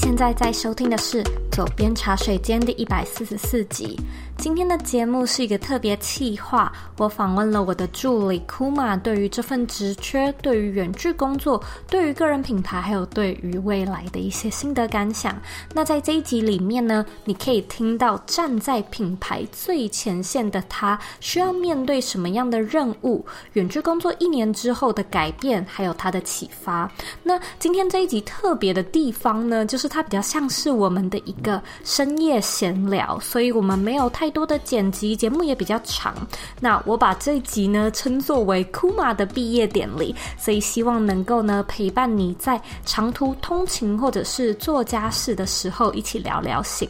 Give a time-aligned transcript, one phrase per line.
[0.00, 1.24] 现在在收听的是
[1.58, 3.98] 《佐编茶水间》第一百四十四集。
[4.36, 15.36] 今天的节目是一个特别企划，我访问了我的助理 Kuma，对于这份职缺、对于远距工作、对于个人品牌，还有对于未来的一些心得感想。
[15.74, 26.88] 那在这一集里面呢，你可以听到站在品牌最前线的他需要面对什么样的任务，远距工作一年之后的改变，还有他的启发。
[27.24, 31.47] 那今天这一集特别的地方呢，就是它比较像是我们的一个
[31.84, 36.14] 深夜闲聊，所以我们没有太多的剪辑，节目也比较长。
[36.60, 46.88] 那我把这一集呢称作为 Kuma 的毕业典礼，所以希望能够呢陪伴你在长途通勤或者是做家事的时候一起聊聊心。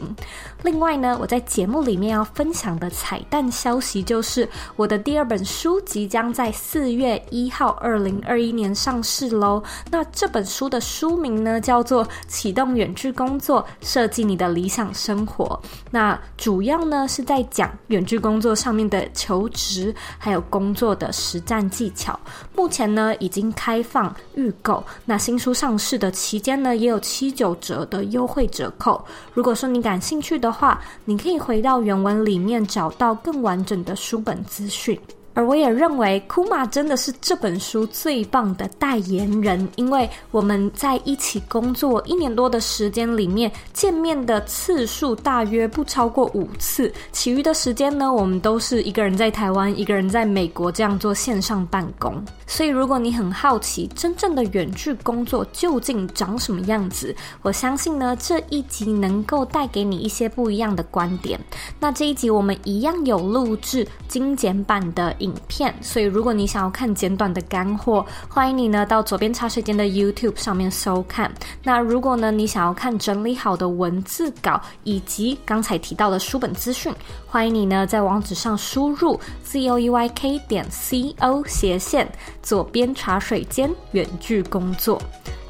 [0.63, 9.63] 另外呢，我在节目里面要分享的彩蛋消息就是，我的第二本书即将在四月一号二零二一年上市喽。
[9.89, 15.45] 那这本书的书名呢叫做《启动远距工作，设计你的理想生活》。
[15.91, 22.17] 那主要呢是在讲远距工作上面的求职，还有工作的实战技巧。
[22.55, 29.05] 目前呢已经开放预购，那新书上市的期间呢也有七九折的优惠折扣。
[29.33, 34.97] 如果说你感兴趣的话，你可以回到原文里面找到更完整的书本资讯。
[35.39, 52.21] 而我也认为，Kuma 真的是这本书最棒的代言人，因为我们在一起工作一年多的时间里面，见面的次数大约不超过五次，其余的时间呢，我们都是一个人在台湾，一个人在美国这样做线上办公。
[52.45, 61.39] 所以，如果你很好奇真正的远距工作究竟长什么样子，我相信呢，这一集能够带给你一些不一样的观点。
[61.79, 71.31] 那这一集我们一样有录制精简版的影片，所以如果你想要看简短的干货，欢迎你呢到左边茶水间的 YouTube 上面收看。
[71.63, 76.93] 那如果呢你想要看整理好的文字稿以及刚才提到的书本资讯，
[77.27, 82.11] 欢迎你呢在网址上输入 zoeyk 点 co 斜线
[82.41, 85.01] 左边茶水间远距工作。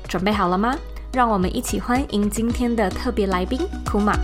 [0.08, 0.76] 准备好了吗？
[1.14, 4.16] 让我们一起欢迎今天的特别来宾 Kuma。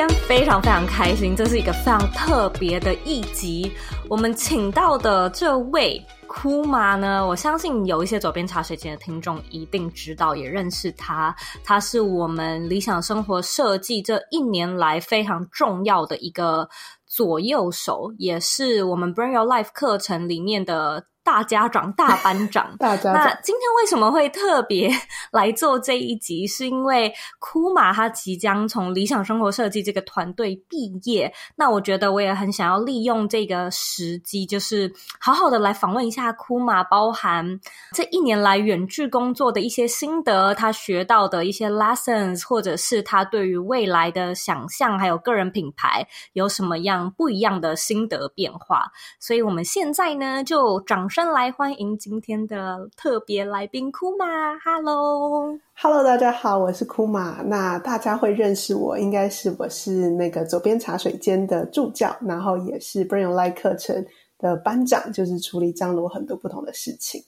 [0.00, 3.70] 天非常非常开心，这是一个非常特别的一集。
[4.08, 11.36] 我们请到的这位 Kuma 呢，我相信有一些佐编茶水间的听众一定知道，也认识他。
[11.62, 16.66] 他是我们理想生活设计这一年来非常重要的一个
[17.06, 21.09] 左右手，也是我们 Bring Your Life 课程里面的。
[21.22, 23.14] 大家长、大班长， 大家长。
[23.14, 24.90] 那今天为什么会特别
[25.30, 26.46] 来做这一集？
[26.46, 31.32] 是因为 Kuma 他即将从理想生活设计这个团队毕业。
[31.56, 37.60] 那我觉得我也很想要利用这个时机，就是好好的来访问一下 Kuma，包含
[37.92, 48.90] 这一年来远距工作的一些心得，他学到的一些 lessons，或者是他对于未来的想象，还有个人品牌有什么样不一样的心得变化。
[49.18, 54.56] 所以我们现在呢，就掌声来欢迎今天的特别来宾 Kuma。
[54.64, 57.42] Hello，Hello，大家好，我是 Kuma。
[57.42, 64.06] 那大家会认识我，应该是我是那个左边茶水间的助教，然后也是 Bring Your Life 课程
[64.38, 67.20] 的班长，就是处理张罗很多不同的事情。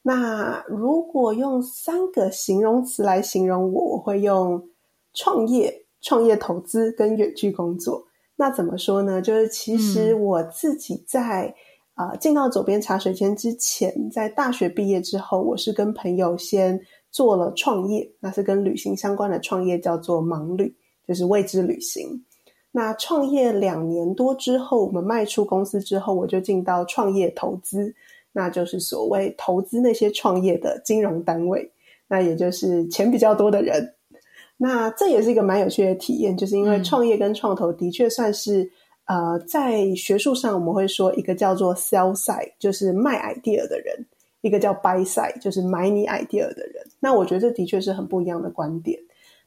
[0.00, 4.66] 那如果用三个形容词来形容我，我会用
[5.12, 8.06] 创业、创业投资跟远距工作。
[8.36, 9.20] 那怎么说呢？
[9.20, 11.54] 就是其实我自己在。
[11.98, 20.72] 啊，进到左边茶水间之前，在大学毕业之后，我是跟朋友先做了创业，那是跟旅行相关的创业，叫做盲旅，
[21.08, 22.08] 就是未知旅行。
[22.70, 27.92] 那创业两年多之后，我们卖出公司之后，我就进到创业投资，
[28.30, 31.68] 那就是所谓投资那些创业的金融单位，
[32.06, 33.92] 那也就是钱比较多的人。
[34.56, 38.70] 那这也是一个蛮有趣的体验，就是因为创业跟创投的确算是。
[39.08, 43.96] 呃，在学术上我们会说，一个叫做 sell side，就是卖 idea 的人；
[44.42, 46.84] 一个叫 buy side，就是买你 idea 的人。
[47.00, 49.00] 那我觉得这的确是很不一样的观点。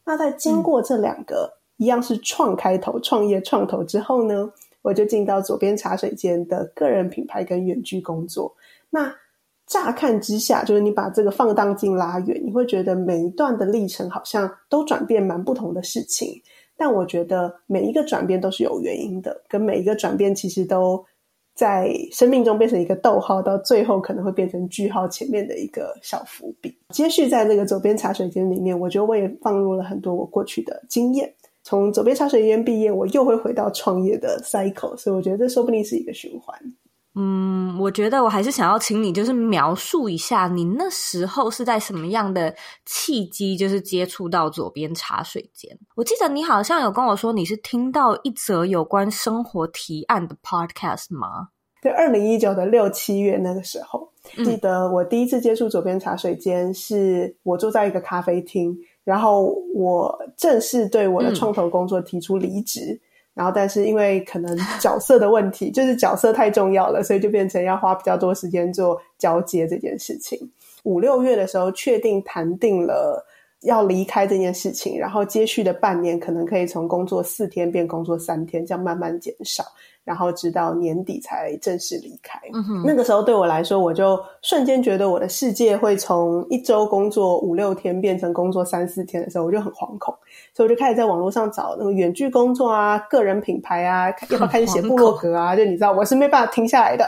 [0.03, 1.47] 那在经过这两个、
[1.77, 8.51] 嗯、一样是创开头、创业、创投之后呢，我就进到左边茶水间的个人品牌跟远距工作。
[8.89, 9.13] 那
[9.67, 16.41] 乍看之下，就是你把这个放大镜拉远，你会觉得每一段的历程好像都转变蛮不同的事情。
[16.81, 21.05] 但我觉得每一个转变都是有原因的，跟每一个转变其实都
[21.53, 26.75] 在生命中变成一个逗号，到最后可能会变成句号前面的一个小伏笔。
[26.89, 31.31] 接续在这个左边茶水间里面，我觉得我也放入了很多我过去的经验。
[31.63, 36.57] 从左边茶水间毕业，我又会回到创业的 cycle，所以我觉得这说不定是一个循环。
[37.13, 42.55] 嗯，我觉得我还是想要请你，就是描述一下你那时候是在什么样的
[42.85, 45.77] 契机，就是接触到左边茶水间。
[45.95, 51.49] 我记得你好像有跟我说，你是听到一则有关生活提案的 podcast 吗？
[51.81, 58.73] 对，二零一九的六七月那个时候，嗯，记得我第一次接触左边茶水间，是我坐在一个咖啡厅，
[59.03, 62.93] 然后我正式对我的创投工作提出离职。
[62.93, 70.37] 嗯然后，但是因为可能角色的问题， 就是角色太重要了，所以就变成要花比较多时间做交接这件事情。
[70.83, 73.25] 五六月的时候，确定谈定了
[73.61, 79.63] 要离开这件事情，然后接续的半年，可能可以从工作四天变工作三天，这样慢慢减少。
[80.03, 82.39] 然后直到年底才正式离开。
[82.53, 90.13] 嗯哼，那个时候对我来说，我就瞬间觉得我的世界会从一周工作五六天变成工作三四天的时候，我就很惶恐，
[90.53, 95.55] 所以我就开始在网络上找那个远距工作啊、个人品牌啊，要不要开始写部落格啊？
[95.55, 97.07] 就你知道，我是没办法停下来的，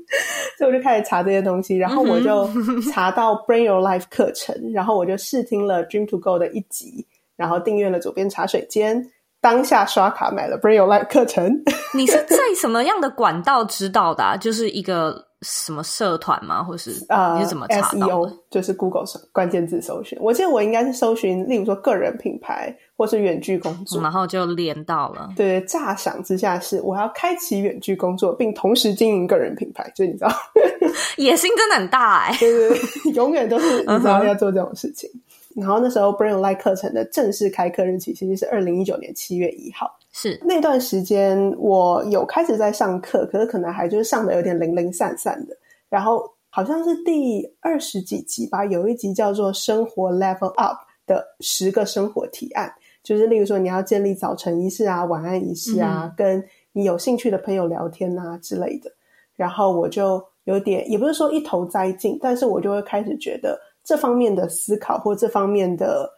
[0.58, 1.76] 所以我就开始查这些东西。
[1.76, 2.46] 然后我就
[2.92, 7.06] 查到 Bring Your Life 课程，然后我就试听了 Dream to Go 的一集，
[7.36, 9.10] 然后订阅了左边茶水间。
[9.44, 11.52] 当下刷卡买了 Your Life 课程。
[11.92, 14.38] 你是在什么样的管道知道的啊？
[14.38, 16.62] 就是一个什么社团吗？
[16.62, 18.06] 或是啊你是怎么查到的？
[18.06, 20.18] 呃，SEO 就是 Google 关键字搜寻。
[20.18, 25.28] 我记得我应该是搜寻，例如说个人品牌或是远距工作，然后就连到了。
[25.36, 30.32] 对，乍想之下是我要开启远距工作，并同时经营个人品牌，就你知道，
[31.18, 32.38] 野心真的很大哎，欸。
[32.38, 35.10] 对对对，永远都是你知道要做这种事情。
[35.10, 35.33] Uh-huh.
[35.54, 39.88] 然后那时候 Your Life 课程的正式开课日期其实是二零一九年七月一号。
[40.10, 45.56] 是那段时间我有开始在上课，可是可能还就是上的有点零零散散的。
[45.88, 52.72] 然后好像是第二十几集吧，有一集叫做“生活 Level Up” 的十个生活提案，
[53.02, 58.90] 就是例如说你要建立早晨仪式啊、晚安仪式啊、嗯，跟你有兴趣的朋友聊天啊之类的。
[59.34, 63.58] 然后我就有点，也不是说一头栽进，但是我就会开始觉得。
[63.84, 66.10] 这方面的思考或这方面的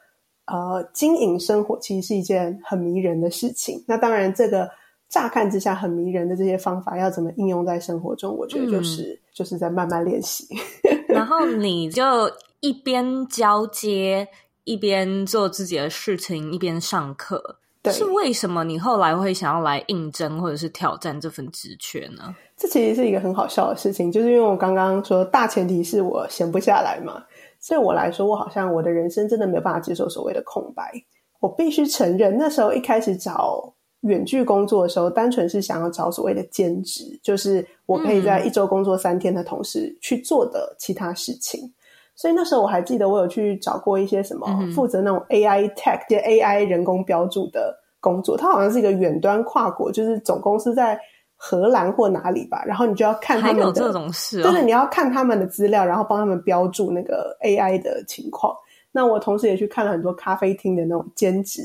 [0.46, 3.84] 呃经营生活，其实是一件很迷人的事情。
[3.88, 4.70] 那当然，这个
[5.08, 10.46] 乍看之下很迷人的这些方法，要怎么应用在生活中，我觉得就是、嗯、就是在慢慢练习。
[11.08, 12.30] 然后你就
[12.60, 14.28] 一边交接，
[14.64, 17.56] 一边做自己的事情，一边上课。
[17.92, 22.34] 是为什么你后来会想要来应征或者是挑战这份职缺呢？
[22.56, 27.22] 这其实是一个很好笑的事情，就是因为我刚刚说大前提是我闲不下来嘛。
[27.68, 30.92] 对我来说，我好像我的人生真的没有办法接受所谓的空白。
[31.40, 41.60] 我必须承认，那时候一开始找远距工作的时候，单纯是想要找所谓的兼职，就是我可以在一周工作三天的同时去做的其他事情。
[41.60, 41.74] 嗯、
[42.14, 48.36] 所以那时候我还记得，我有去找过一些什么负责那种 AI tech，就 AI 人工标注的工作。
[48.36, 50.98] 它好像是一个远端跨国，就是总公司在。
[51.36, 58.56] 荷兰或哪里吧，然后你就要看他们的，还有这种事哦，就是你要看他们的资料，然后帮他们标注那个 AI 的情况。
[58.90, 61.60] 那我同时也去看了很多咖啡厅的那种兼职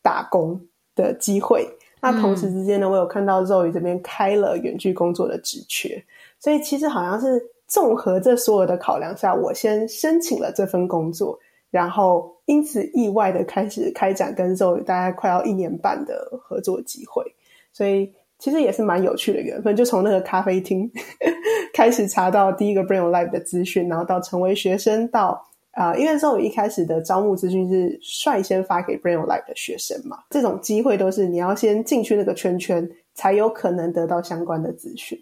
[0.00, 0.58] 打工
[0.96, 1.68] 的机会。
[2.00, 6.02] 那同时之间呢，我有看到 Zoe 这边开了远距工作的职缺，
[6.38, 11.38] 所以其实好像是综合这所有的考量下，我先申请了这份工作，
[11.70, 17.22] 然后因此意外的开始开展跟 Zoe 大概快要一年半的合作机会，
[17.70, 18.10] 所以。
[18.40, 20.90] 其实也是蛮有趣的缘分，就从那个咖啡厅
[21.74, 35.18] 开始查到第一个 Your Life 的资讯，然后到成为学生到，啊，因为说我一开始的招募资讯是率先发给 Your Life 的学生嘛，这种机会都是你要先进去那个圈圈，才有可能得到相关的资讯，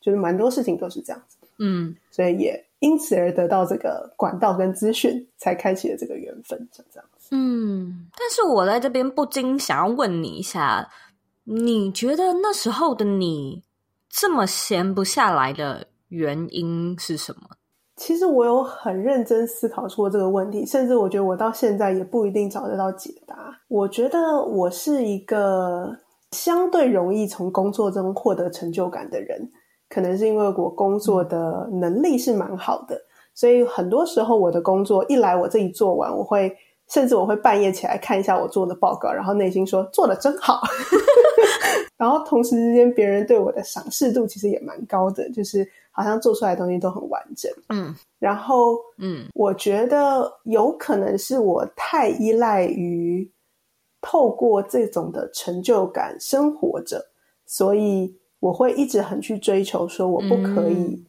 [0.00, 10.88] 就是蛮多事情都是这样子，嗯，所以也因此而得到这个管道跟资讯，才开启了这个缘分，像这样子，嗯，但是我在这边不禁想要问你一下。
[11.44, 13.64] 你觉得那时候的你
[14.08, 17.56] 这么闲不下来的原因是什么？
[17.96, 23.58] 其实我有很认真思考过这个问题，甚至我觉得我到现在也不一定找得到解答。
[23.68, 25.96] 我觉得我是一个
[26.30, 29.50] 相对容易从工作中获得成就感的人，
[29.88, 33.00] 可能是因为我工作的能力是蛮好的，
[33.34, 36.56] 所以很多时候我的工作一来我自己做完，我会。
[36.92, 40.60] 甚至我会半夜起来看一下我做的报告，然后内心说做的真好。
[41.96, 47.50] 然后同时之间，别人对我的赏识度其实也蛮高的，就是好像做出来的东西都很完整。
[47.70, 53.30] 嗯，然后嗯，我觉得有可能是我太依赖于
[54.02, 57.02] 透过这种的成就感生活着，
[57.46, 61.02] 所以我会一直很去追求，说我不可以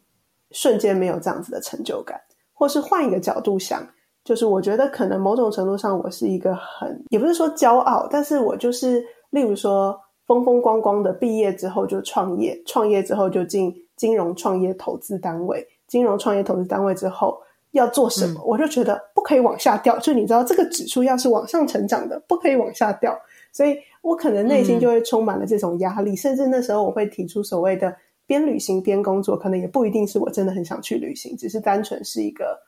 [0.52, 3.86] 瞬间没有这样子的成就感，嗯、或是换一个角度想。
[4.24, 9.94] 就是我觉得可能某种程度上，我是一个很，也不是说骄傲，但是我就是例如说
[10.26, 17.38] 风风光光的毕业之后就创业，创业之后就进金融创业投资单位，金融创业投资单位之后
[17.72, 19.98] 要做什么，嗯、我就觉得不可以往下掉。
[19.98, 23.14] 就你知道，这个指数要是往上成长的，不可以往下掉。
[23.52, 27.94] 所以我可能内心就会充满了这种压力，嗯、甚至那时候我会提出所谓的
[28.26, 32.58] 边旅行边工作，可能也不一定是我真的很想去旅行，只是单纯是一个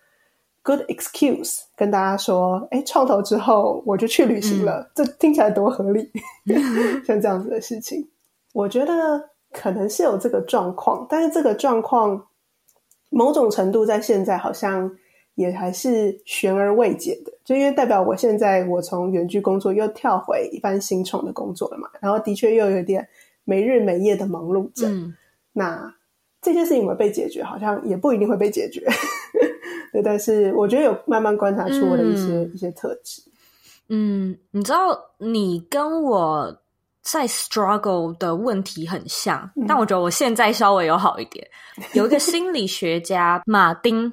[0.66, 6.10] good excuse 跟大家说，哎，创投之后我就去旅行了，嗯、这听起来多合理，
[7.06, 8.04] 像这样子的事情，
[8.52, 9.30] 我觉得。
[9.52, 12.22] 可能是有这个状况，但是这个状况
[13.08, 14.90] 某种程度在现在好像
[15.36, 23.06] 也还是悬而未解的，就因为代表我现在我从远距工作又跳回一般新创的工作了嘛，然后的确又有点
[23.44, 24.88] 没日没夜的忙碌着。
[24.88, 25.14] 嗯、
[25.54, 25.94] 那
[26.42, 27.42] 这件事情有没有被解决？
[27.42, 28.86] 好像也不一定会被解决。
[29.96, 33.22] 对，但是我觉得有慢慢观察出我的一些、嗯、一些特质。
[33.88, 36.56] 嗯，你知道你跟我。
[37.08, 41.46] 在 struggle 的问题很像，嗯、但我觉得我现在稍微有好一点。
[41.92, 44.12] 有一个心理学家马丁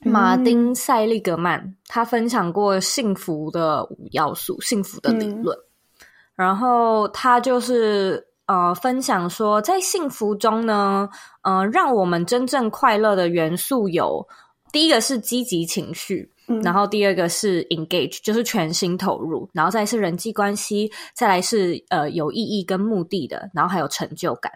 [0.00, 5.56] 马丁塞利格曼，他分享过幸福的五要素，幸福的理论。
[5.56, 11.08] 嗯、然后他就是呃分享说，在幸福中呢，
[11.40, 14.28] 呃，让我们真正快乐的元素有
[14.72, 16.30] 第一个是积极情绪。
[16.62, 24.52] 然后第二个是 engage，就是全心投入，然后再是人际关系，再来是呃有意义跟目的的，然后还有成就感，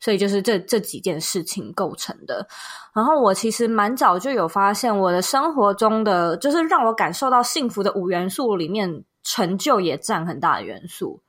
[0.00, 2.46] 所以就是这这几件事情构成的。
[2.92, 11.20] 然后我其实蛮早就有发现，我的生活中的就是让我感受到幸福的五元素里面，成就也占很大的元素。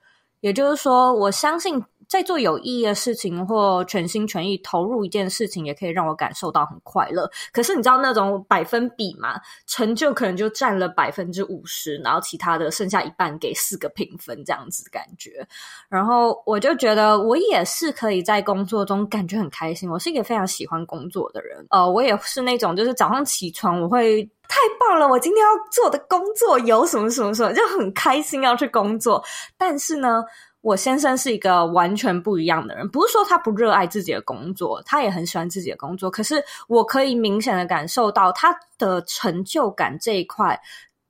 [0.41, 1.81] 也就是说，我相信。
[2.11, 7.31] 在做有意义的事情或全心全意投入一件事情，也可以让我感受到很快乐。
[7.53, 9.39] 可是你知道那种百分比吗？
[9.65, 15.47] 成就可能就占了百分之五十，然后其他的剩下一半给四个评分这样子感觉。
[15.87, 19.89] 然后我就觉得我也是可以在工作中感觉很开心。
[19.89, 21.65] 我是一个非常喜欢工作的人。
[21.69, 29.23] 呃，我也是那种就是早上起床我会太棒了，我今天要做的工作有什么什么什么，就很开心要去工作。
[29.57, 30.21] 但是呢，
[30.61, 36.09] 我先生是一个完全不一样的人，不是说他不热爱自己的工作，他也很喜欢自己的工作。
[36.09, 40.59] 可是我可以明显的感受到他的成就感这一块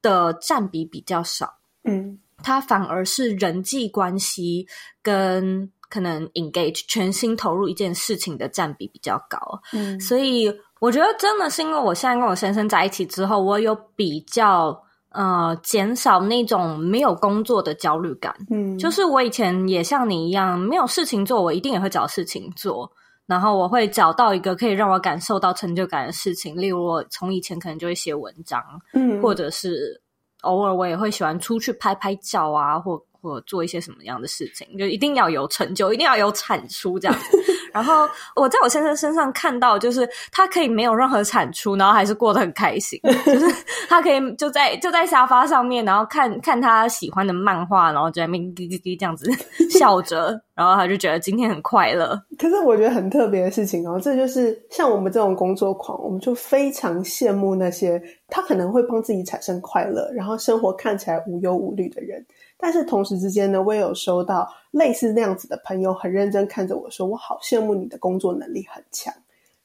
[0.01, 1.53] 的占比比较少，
[1.83, 4.65] 嗯，他反而是人际关系
[5.01, 14.81] 跟可能 engage 全心投入一件事情的占比比较高，嗯，所以我觉得真的是因为我现在跟我先生在一起之后，我有比较。
[15.11, 18.35] 呃，减少那种没有工作的焦虑感。
[18.49, 22.91] 嗯，就是我以前也像你一样，没有事情做，我一定也会找事情做。
[23.27, 28.61] 然后我会找到一个可以让我感受到成就感的事情，例如我从以前可能就会写文章，
[28.93, 30.01] 嗯，或者是
[30.41, 37.37] 偶尔我也会喜欢出去拍拍照啊，或或做一些什么样的事情，就一定要有成就，一定要有产出这样子。
[37.73, 42.99] 然后我在我先生身上看到，就是他可以没有任何产出，然后还是过得很开心。
[43.25, 43.55] 就是
[43.89, 49.31] 他可以就在就在沙发上面，然后看看他喜欢的漫画，然后在那边叽叽叽这样子
[49.69, 52.21] 笑着，然后他就觉得今天很快乐。
[52.37, 62.25] 可是我觉得很特别的事情哦，这就是像我们这种工作狂，我们就非常羡慕那些他可能会帮自己产生快乐，然后生活看起来无忧无虑的人。
[62.61, 69.11] 但是同时之间呢，我也有收到类似那样子的朋友，很认真看着我说：“我好羡慕你的工作能力很强。”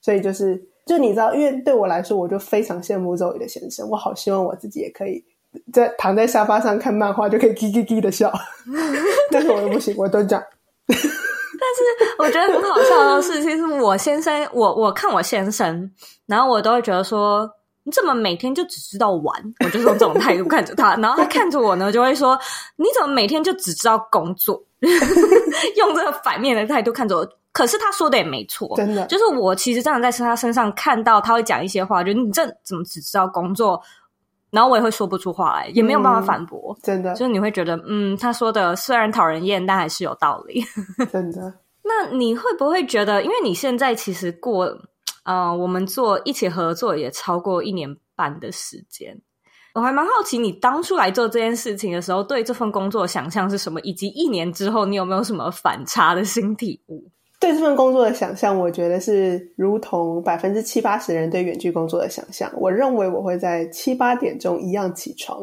[0.01, 3.87] 所以就是，就你知道，因为对我来说，我就非常羡慕 Zoe 的先生。
[3.91, 5.23] 我好希望我自己也可以
[5.73, 8.33] 在躺在沙发上看漫画，就可以叽叽叽的笑。
[9.31, 10.45] 但是我又不行，我都这样。
[10.89, 15.91] 但是我觉得很好笑的事情是，我先生，我我看我先生，
[16.25, 17.51] 然后我都会觉得说。
[17.87, 19.55] 你怎么每天就只知道玩？
[19.65, 22.37] 我就用这种态度看着他，然后他看着我呢，就会说
[22.75, 24.61] ：“你怎么每天就只知道工作？”
[25.77, 27.27] 用这个反面的态度看着我。
[27.53, 33.81] 可是他说的也没错，真的，就是我其实真的在他身上看到他会讲一些话，就你这怎么只知道工作？
[34.51, 36.77] 然后我也会说不出话来，也没有办法反驳。
[36.79, 40.63] 嗯，真的，就是你会觉得，嗯，他说的虽然讨人厌，但还是有道理。
[41.13, 41.55] 真的。
[41.85, 44.77] 那你会不会觉得，因为你现在其实过。
[45.27, 49.21] 呃，我们做一起合作也超过一年半的时间，
[49.75, 53.81] 我还蛮好奇你当初来做这件事情的时候，对这份工作的想象是什么？
[53.81, 57.05] 以及一年之后你有没有什么反差的新体悟？
[57.41, 62.51] 对这份工作的想象，我觉得是如同百分之七八十人对远距工作的想象。
[62.55, 65.43] 我认为我会在七八点钟一样起床，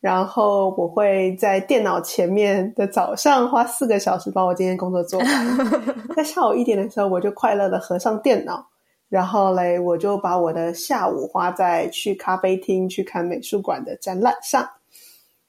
[0.00, 5.58] 然后我会在电脑前面的早上花四个小时把我今天工作做完，
[6.16, 8.66] 在下午一点的时候我就快乐的合上电脑。
[9.08, 14.68] 然后嘞，我就把我的下午花在去咖啡厅去看美术馆的展览上，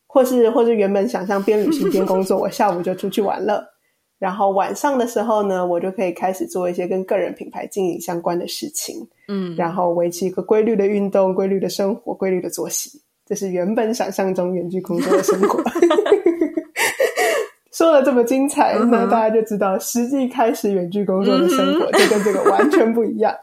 [0.05, 3.73] 或是或是原本想象边旅行边工作，我下午就出去玩了。
[4.19, 8.95] 然后晚上的时候呢，我就可以开始做一些跟个人品牌经营相关的事情。
[9.27, 15.61] 嗯，然后维持一个规律的运动、规律的生活、规律的作息，这是原本想象中远距工作的生活。
[17.77, 23.31] 说了这么精彩，那大家就知道实际开始远距工作的生活就跟这个完全不一样。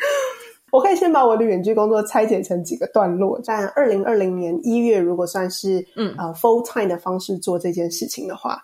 [0.70, 3.40] 我可以先把我的远距工作拆解成几个段落。
[3.40, 8.60] 在二零二零年一月，如果算是嗯呃 full time 的方式做这件事情的话，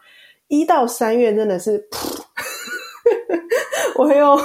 [0.48, 1.82] 一到三月真的是，
[3.96, 4.38] 我会用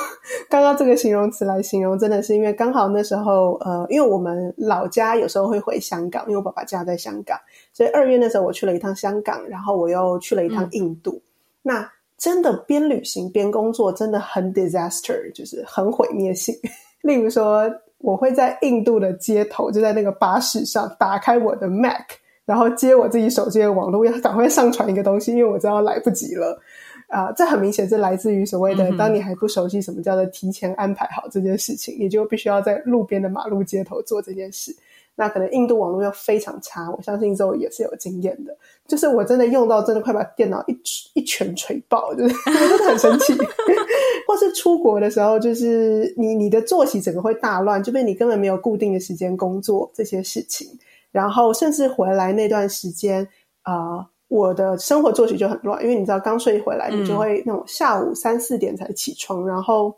[0.49, 7.37] 刚刚这个形容词来形容，真的是因为刚好那时候呃，因为我们老家有时候会回香港，因为我爸爸家在香港，
[7.81, 11.13] 所以二月那时候我去了一趟香港，然后我又去了一趟印度。
[11.13, 11.21] 嗯、
[11.63, 16.53] 那真的边旅行边工作，真的很 disaster，就是很毁灭性。
[17.01, 22.05] 例如说，我会在印度的街头，就在那个巴士上，打开我的 Mac，
[22.45, 26.61] 然后接我自己手机的网络，要赶快上传一个东西，因为我知道来不及了。
[27.07, 34.71] 啊、呃，这很明显是来自于所谓的，当你还不熟悉什么叫做提前安排好这件事情，你就必须要在路边的马路街头做这件事。
[35.15, 38.55] 那可能印度网络又非常差，我相信之后也是有经验的。
[38.87, 40.77] 就是我真的用到真的快把电脑一
[41.13, 43.33] 一拳锤爆，就是 我真的很生气。
[44.27, 50.67] 或是出国的时候，就是你你的作息整个会大乱，就变你根本没有固定的时间工作这些事情。
[51.11, 53.27] 然后甚至回来那段时间
[53.63, 59.93] 啊、呃，我的生活作息就很乱，因为你知道刚睡回来，你就会那种下午三四点才起床，然后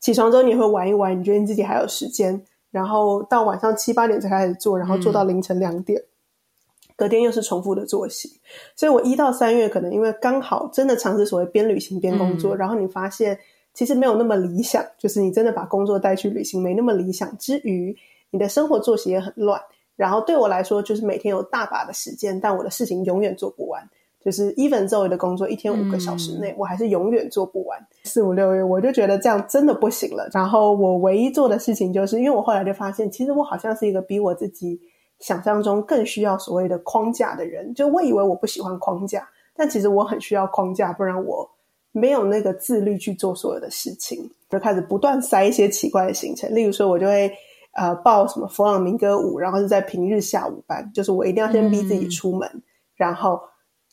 [0.00, 2.38] 起床之后你会玩一玩，你觉得你自己还有时间。
[2.74, 8.28] 然后到晚上七八点才开始做，然后做到凌晨两点，嗯、隔天又是重复的作息。
[8.74, 13.38] 所以我一到三月可能因为刚好真的尝试所谓边旅行边工作，嗯、然后你发现
[13.74, 17.38] 其实没有那么理想，就是你真的把工作带去旅行没那么理想。
[17.38, 17.96] 之余，
[18.30, 19.60] 你的生活作息也很乱。
[19.94, 23.88] 然后对我来说，就是每天有大把的时间，但我的事情永远做不完。
[24.24, 27.78] 就是 even 周围的工作，一天五个小时内，嗯、我还是永远做不完。
[28.04, 30.26] 四五六月，我就觉得这样真的不行了。
[30.32, 34.80] 然后我唯一做的事情，就是因为我后来就发现，其实我好像是一个比我自己
[35.18, 37.74] 想象中更需要所谓的框架的人。
[37.74, 41.46] 就我以为我不喜欢框架，但其实我很需要框架，不然我
[41.92, 44.30] 没有那个自律去做所有的事情。
[44.48, 47.30] 就开始不断塞一些奇怪的行程，例如说，我就会
[47.74, 52.62] 呃报什么弗朗明哥舞，然后是在平日下午班，就是我一定要先逼自己出门，嗯、
[52.96, 53.38] 然后。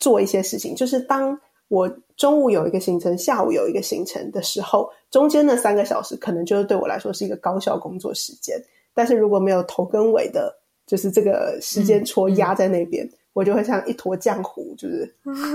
[0.02, 8.62] 做一些事情，就是当我中午有一个行程，下午有一个行程的时候，中间那三个小时可能就是对我来说是一个高效工作时间。
[8.94, 10.54] 但是如果没有头跟尾的，
[10.86, 15.10] 就是这个时间戳压在那边，我就会像一坨浆糊，就是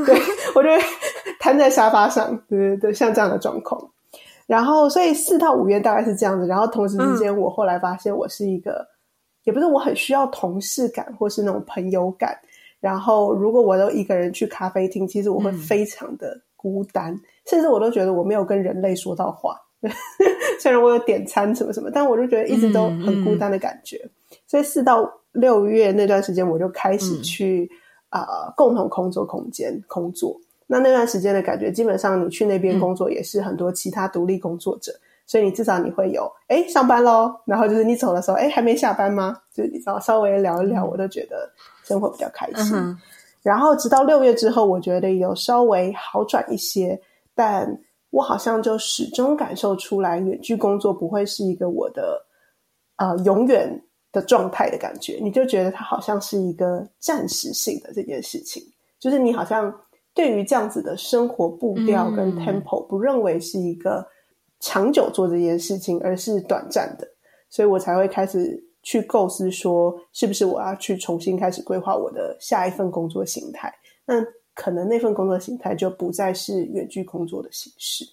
[0.07, 0.19] 对
[0.55, 0.79] 我就会
[1.39, 3.79] 瘫在沙发上，对对对，像这样的状况。
[4.47, 6.47] 然后，所以四到五月大概是这样子。
[6.47, 8.89] 然后同时之间，我后来发现我是一个，嗯、
[9.45, 12.39] 也不是我很需要同事感或是那种朋友感。
[12.81, 19.57] 然后，如果我都一个人去咖啡厅，其实我会非常的孤单，嗯、甚至我都觉得我没有跟人类说到话。
[20.59, 23.97] 虽然我有点餐什么什么，但我就觉得一直都很孤单的感觉。
[24.05, 27.69] 嗯嗯、所以四到六月那段时间，我就开始去
[28.09, 30.39] 啊、共同工作空间工作。
[30.67, 39.37] 那那段时间的感觉，基本上你去那边工作也是很多其他独立工作者，嗯、所以你至少你会有哎上班喽，然后就是你走的时候哎还没下班吗？
[39.53, 41.51] 就你知道稍微聊一聊，我都觉得。
[41.87, 42.99] 生活比较开心，嗯、
[43.45, 47.01] 然后直到六月之后，我觉得有稍微好转一些，
[47.33, 47.65] 但
[48.11, 52.21] 我好像就始终感受出来，远距工作不会是一个我的
[52.97, 55.21] 呃永远的状态的感觉。
[55.23, 58.61] 你就觉得它好像是一个暂时性的这件事情，
[58.99, 59.73] 就是你好像
[60.13, 64.05] 对于这样子的生活步调跟 tempo，不认为是一个
[64.61, 67.07] 长久做这件事情，而是短暂的，
[67.51, 68.65] 所以我才会开始。
[68.83, 73.69] 去构思说，是不是我要去重新开始规划我的下一份工作形态？
[74.07, 78.05] 那可能那份工作形态就不再是远距工作的形式。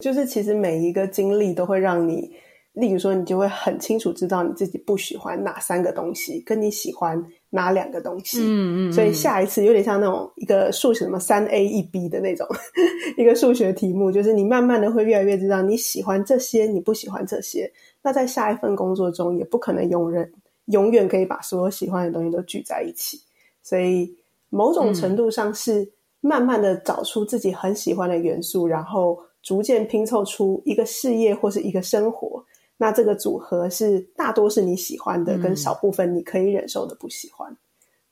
[0.00, 2.30] 就是其实每一个经历都会让你，
[2.74, 8.40] 例如说，你就会很清楚知道你自己不喜欢哪三个东西，跟你喜欢哪两个东西。
[8.40, 8.92] 嗯嗯嗯。
[8.92, 12.46] 所以下一次有点像那种一个数学什么三 A 一 B 的那种
[13.16, 17.70] 一个数学题目，就是你慢慢的会越来越知道你喜欢这些，你不喜欢这些。
[18.02, 20.32] 那在下一份工作中，也不可能永远
[20.66, 23.20] 永远可以把所有喜欢的东西都聚在一起，
[23.62, 24.14] 所以
[24.50, 25.88] 某种程度上是
[26.20, 32.44] 慢慢的找出自己很喜欢的元素，然后逐渐拼凑出一个事业或是一个生活。
[32.78, 37.54] 那这个组合是大多是你喜欢的，跟少部分你可以忍受的不喜欢。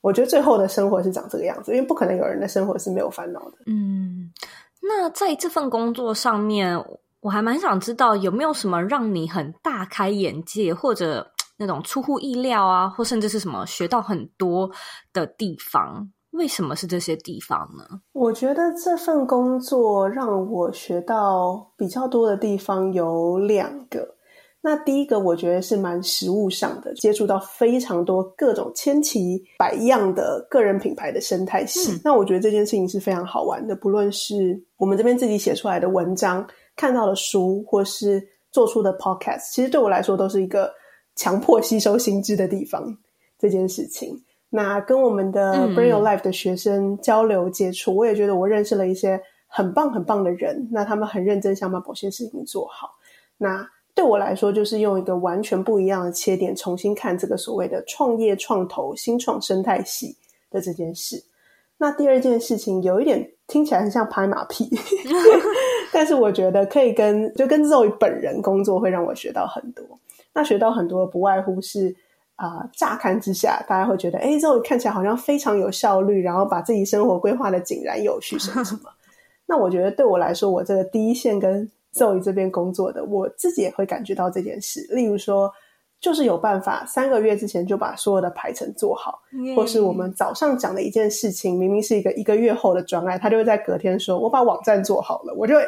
[0.01, 3.57] 我觉得最后的生活是长这个样子，因为不可能有人的生活是没有烦恼的。
[3.65, 4.31] 嗯，
[4.81, 6.79] 那在这份工作上面。
[7.19, 11.27] 我还蛮想知道有没有什么让你很大开眼界，或者
[11.57, 14.69] 那种出乎意料啊，或甚至是什么学到很多
[15.11, 16.07] 的地方？
[16.29, 17.83] 为什么是这些地方呢？
[18.13, 24.16] 我觉得这份工作让我学到比较多的地方有两个。
[24.67, 31.93] 那第一个，我觉得是蛮实物上的，接触到非常多各种千奇百样的个人品牌的生态系。
[31.93, 32.01] 嗯。
[32.03, 40.69] 那我觉得这件事情是非常好玩的，不论是我们这边自己写出来的文章、看到的书，或是做出的 podcast，其实对我来说都是一个
[41.15, 42.97] 强迫吸收新知的地方。
[43.39, 44.21] 这件事情。
[44.49, 50.67] 那跟我们的 Bring Your Life 的学生交流接触，嗯，我也觉得我认识了一些很棒很棒的人。
[50.71, 52.89] 那他们很认真，想把某些事情做好。
[53.37, 53.65] 那
[53.97, 60.15] 对我来说，就是用一个完全不一样的切点，重新看这个所谓的创业创投新创生态系
[60.51, 61.23] 的这件事。
[61.79, 64.69] 那第二件事情有一点听起来很像拍马屁，
[65.91, 69.83] 但是我觉得可以跟就跟 Zoe 本人工作，会让我学到很多。
[70.31, 71.95] 那学到很多，不外乎是。
[72.35, 78.81] 啊、呃，乍看之下，大家会觉得，哎，Zoe 看起来好像非常有效率，然后把自己生活规划的井然有序，什么什么。
[79.47, 84.85] 那我觉得对我来说，我这个第一线跟 Zoe 这边工作的，我自己也会感觉到这件事。
[84.91, 85.51] 例如说，
[85.99, 89.19] 就是有办法三个月之前就把所有的排程做好.
[89.55, 95.63] 或是我们早上讲的一件事情，明明是一个一个月后的专案，他就会在隔天说，我把网站做好了，我就会，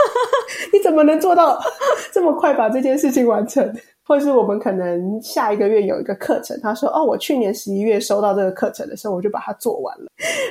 [0.72, 1.58] 你怎么能做到
[2.12, 3.74] 这么快把这件事情完成？
[4.08, 10.06] 或者是我们可能下一个月有一个课程，他说：“哦，我去年十一月收到这个课程的时候，我就把它做完了。”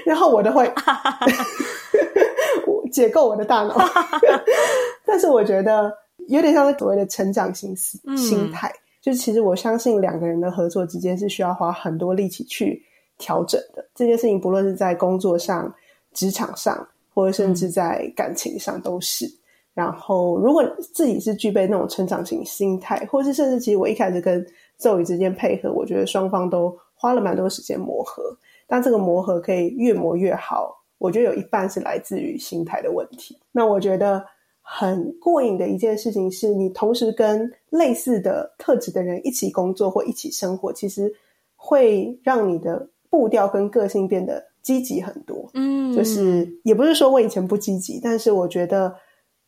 [0.06, 0.72] 然后我都会我
[2.96, 3.76] 解构我的大脑。
[5.06, 5.92] 但是我觉得
[6.30, 12.82] 有点像是所谓的成长型心态，嗯，就是其实我相信两个人的合作之间是需要花很多力气去
[13.18, 13.86] 调整的。
[13.94, 15.72] 这件事情不论是在工作上、
[16.14, 19.30] 职场上，或者甚至在感情上，都是。
[19.74, 24.42] 然后，如果自己是具备那种成长型心态，或是甚至其实我一开始跟
[24.80, 28.24] Zoe 之间配合，我觉得双方都花了蛮多时间磨合。
[28.68, 33.38] 但这个磨合可以越磨越好，我觉得有一半是来自于心态的问题。
[33.52, 34.24] 那我觉得
[34.62, 41.14] 很过瘾的一件事情是，你同时跟类似的特质的人一起工作或一起生活，其实
[41.56, 45.50] 会让你的步调跟个性变得积极很多。
[45.54, 48.96] 嗯，就是也不是说我以前不积极，但是我觉得。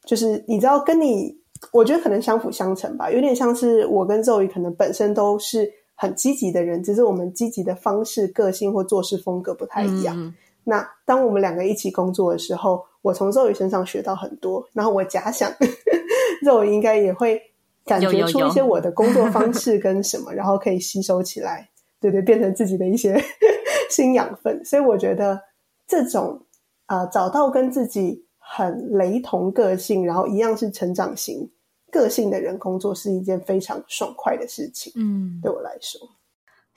[0.05, 1.37] 就是你知道，跟你
[1.73, 10.17] 我觉得可能相辅相成吧，有点像是我跟 Zoe 可能本身都是很积极的人，只是我们积极的方式、个性或做事风格不太一样。
[10.17, 10.33] 嗯、
[10.67, 15.49] 那当我们两个一起工作的时候，我从 Zoe 身上学到很多，然后我假想
[16.43, 17.41] Zoe 应该也会
[17.85, 21.69] 感觉出一些我的工作方式跟什么， 然后可以吸收起来，
[22.01, 23.17] 对对，变成自己的一些
[23.89, 24.63] 新养分。
[24.65, 25.41] 所以我觉得
[25.87, 26.39] 这种
[26.87, 28.23] 啊、呃，找到跟自己。
[28.49, 31.45] 很雷同个性，然后一样是成长型
[31.91, 34.89] 个性的人工作是一件非常爽快的事情。
[34.95, 35.99] 嗯，对我来说，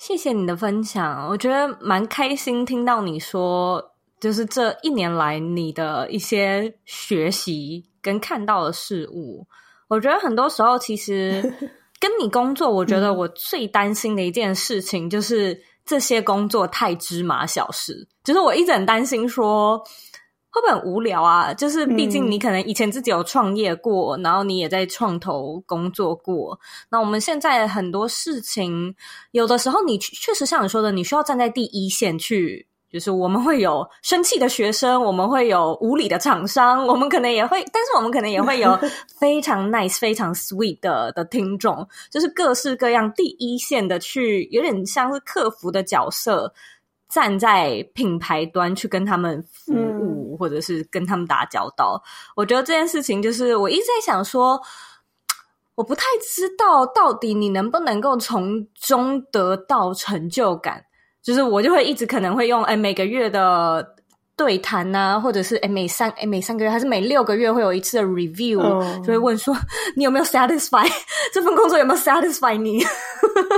[0.00, 9.46] 谢谢你的分享，我觉得蛮开心听到你说，就是这一年来你的一些学习跟看到的事物。
[9.88, 11.42] 我觉得很多时候其实
[12.00, 19.78] 跟你工作，我觉得我最担心的一件事情就是这些工作太芝麻小事，就是我一直很担心说。
[20.50, 21.54] 会不会很无聊啊？
[21.54, 26.58] 就是毕竟你可能以前自己有创业过，嗯，然后你也在创投工作过。
[26.90, 28.94] 那我们现在很多事情，
[29.30, 32.66] 有的时候你确实像你说的，你需要站在第一线去。
[32.92, 38.76] 就是我们会有生气的学生，我们会有无理的厂商，我们可能也会，但是我们可能也会有
[39.16, 46.52] 非常 nice、非常 sweet 的的听众，就是各式各样第一线的去，有点像是客服的角色。
[47.10, 54.60] 站在品牌端去跟他们服务，或者是跟他们打交道，嗯，我觉得这件事情就是我一直在想说，
[55.74, 60.84] 我不太知道到底你能不能够从中得到成就感。
[61.22, 63.94] 就是我就会一直可能会用哎每个月的
[64.34, 69.54] 对谈啊，或者是哎每三哎每三个月还是每六个月会有一次的 review，嗯，就会问说
[69.94, 70.90] 你有没有 satisfy
[71.30, 72.82] 这份工作有没有 satisfy 你？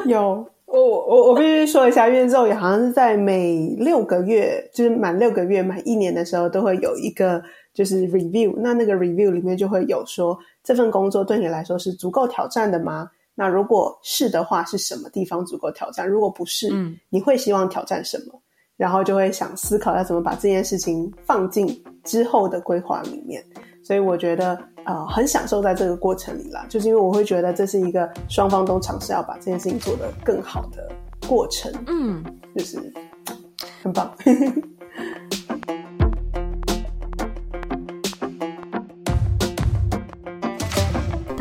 [0.10, 0.44] 有。
[0.80, 7.42] 我我我必须说一下，因为 Zoe 好像是在每六个月，就是满六个月、满一年的时候，都会有一个
[7.74, 8.54] 就是 review。
[8.56, 13.11] 那那个 review 里面就会有说，这份工作对你来说是足够挑战的吗？
[13.35, 16.08] 那如果是的话，是什么地方足够挑战？
[16.08, 18.40] 如果不是，嗯，你会希望挑战什么？
[18.78, 21.66] 然后就会想思考要怎么把这件事情放进
[22.02, 23.44] 之后的规划里面。
[23.82, 30.88] 所以我觉得，呃，很享受在这个过程里啦，就是因为我会觉得这是一个双方都尝试要把这件事情做得更好的
[31.28, 32.24] 过程，嗯，
[32.56, 32.92] 就是
[33.82, 34.12] 很棒。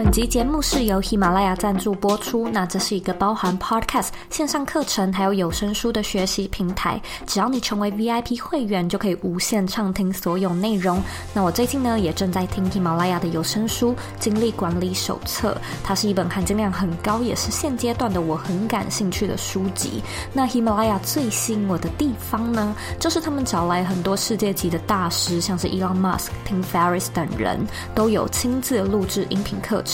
[0.04, 2.50] 本集节目是由喜马拉雅赞助播出。
[2.50, 7.00] 那这是一个包含 Podcast 线上课程还有有声书的学习平台。
[7.28, 11.00] 只要你成为 VIP 会员，就可以无限畅听所有内容。
[11.36, 15.52] 那我最近呢，也正在听喜马拉雅的有声书《精力管理手册》，
[15.84, 20.02] 它是一本含金量很高，也是现阶段的我很感兴趣的书籍。
[20.34, 27.60] 那喜马拉雅最吸引我的地方呢，就是他们找来很多世界级的大师，像是 Elon Musk、Tim Ferriss 等人，
[27.94, 29.91] 都有亲自录制音频课程。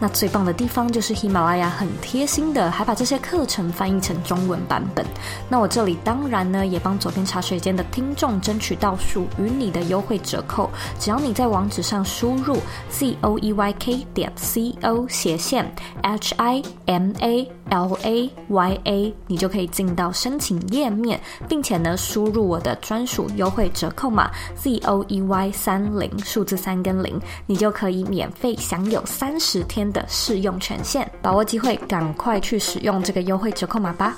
[0.00, 5.04] 那最棒的地方就是喜马拉雅很贴心的，还把这些课程翻译成中文版本。
[5.48, 10.70] 那我这里当然呢，也帮左边茶水间的听众争取到属于你的优惠折扣。
[10.98, 12.56] 只要你在网址上输入
[12.88, 15.70] z o e y k 点 c o 斜线
[16.02, 34.16] h i m a l a y a，你就可以进到申请页面，并且呢，输入我的专属优惠折扣码 z o e y 三零数字三跟零，你就可以免费享有三十天的试用权限，把握机会，赶快去使用这个优惠折扣码吧。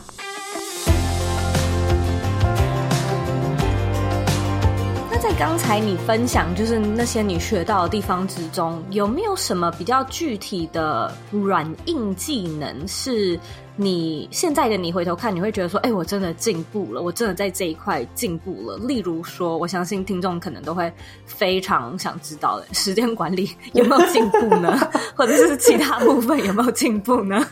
[5.21, 13.39] 在刚才你分享，就是那些你学到的地方之中，有没有什么比较具体的软硬技能，是
[13.75, 18.77] 你现在的你回头看，你会觉得说，哎，我真的进步了，我真的在这一块进步了。
[18.77, 20.91] 例如说，我相信听众可能都会
[21.27, 24.79] 非常想知道的，时间管理有没有进步呢？
[25.17, 27.45] 或者是其他部分有没有进步呢？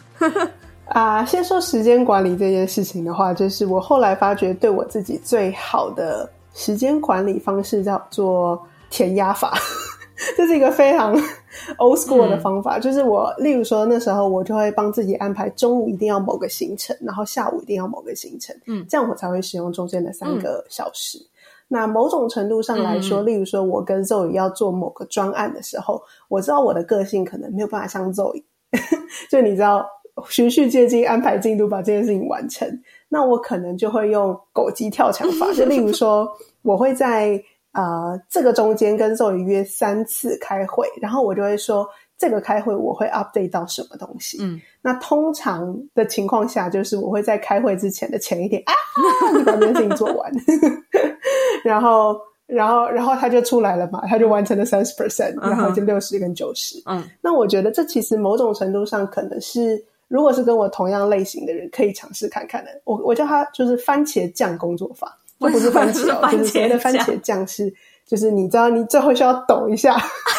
[0.86, 6.30] 啊，先说时间管理这件事情的话，就是我后来发觉对我自己最好的。
[6.56, 9.52] 时间管理方式叫做填鸭法，
[10.38, 11.14] 这是一个非常
[11.76, 12.78] old school 的方法。
[12.78, 21.18] 嗯、就是我，例如说那时候我就会帮自己安排中午一定要某个行程，然后下午一定要某个行程，嗯，这样我才会使用中间的三个小时。
[21.18, 21.28] 嗯、
[21.68, 28.42] 那某种程度上来说，嗯、例如说我跟 Zoe 要做某个专案的时候，我知道我的个性可能没有办法像 Zoe，
[29.30, 29.86] 就你知道
[30.30, 32.66] 循序渐进安排进度把这件事情完成。
[33.16, 44.36] 那我可能就会用狗急跳墙法，就例如说，我会在呃这个中间跟 Zoe 约三次开会，然后我就会说这个开会我会 update 到什么东西。
[44.42, 48.74] 嗯，那通常的情况下，就是我会在开会之前的前一天啊，
[49.34, 50.30] 你把这件事情做完，
[51.64, 56.76] 然后然后然后他就出来了嘛，他就完成了三十 percent，然后就六十跟九十。
[56.84, 59.82] 嗯，那我觉得这其实某种程度上可能是。
[60.08, 62.70] 如果是跟我同样类型的人，可以尝试看看的。
[62.84, 67.72] 我我叫他就是番茄酱工作法，就不是番茄哦，就是所谓的番茄酱是，
[68.06, 69.96] 就是你知道，你最后需要抖一下，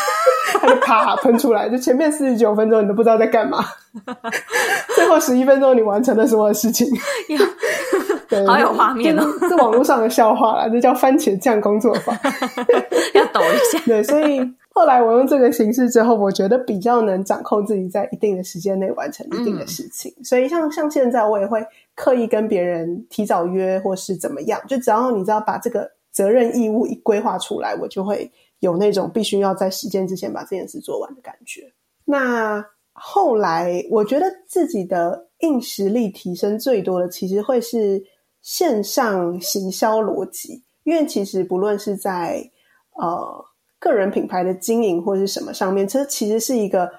[0.60, 1.70] 它就啪喷出来。
[1.70, 3.66] 就前面四十九分钟你都不知道在干嘛，
[4.96, 6.88] 最后十一分钟你完成了什么事情？
[8.30, 9.24] 对，好有画面哦！
[9.50, 12.18] 这网络上的笑话啦，这叫番茄酱工作法，
[13.14, 13.84] 要抖一下。
[13.86, 14.40] 对，所以。
[14.78, 20.14] 后来我用这个形式之后，我觉得比较能掌控自己在一定的时间内完成一定的事情。
[20.20, 24.62] 嗯、所以像像现在，我也会刻意跟别人提早约，或是怎么样。
[24.68, 31.74] 就只要你知道把这个责任义务一规划出来，我就会有那种必须要在时间之前把这件事做完的感觉。
[32.06, 32.64] 那
[32.94, 38.00] 后来我觉得自己的硬实力提升最多的，其实会是
[38.44, 42.48] 线上行销逻辑，因为其实不论是在
[42.92, 43.44] 呃。
[43.80, 46.90] 个人品牌的经营或者是什么上面，这其实是一个，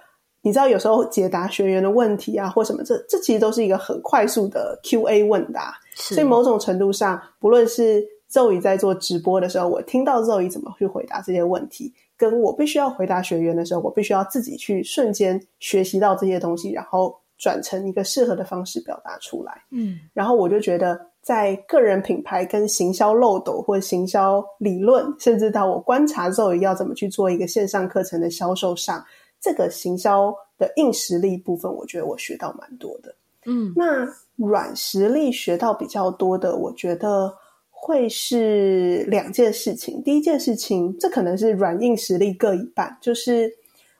[0.42, 5.76] 你知道，有时候解答学员的问题啊，或什么，这这其实都是一个很快速的 QA 问答。
[5.94, 19.62] 所以某种程度上，不论是 Zoe 在做直播的时候，我听到 Zoe 怎么去回答这些问题，跟我必须要回答学员的时候，我必须要自己去瞬间学习到这些东西，然后转成一个适合的方式表达出来。
[19.70, 21.08] 嗯，然后我就觉得。
[21.28, 29.04] 在个人品牌跟行销漏斗或行销理论，甚至到我观察 Zoe 要怎么去做一个线上课程的销售上，
[29.38, 33.14] 这个行销的硬实力部分，我觉得我学到蛮多的。
[33.44, 37.30] 嗯，那软实力学到比较多的，我觉得
[37.68, 40.02] 会是两件事情。
[40.02, 43.52] 第一件事情，这可能是软硬实力各一半，就是。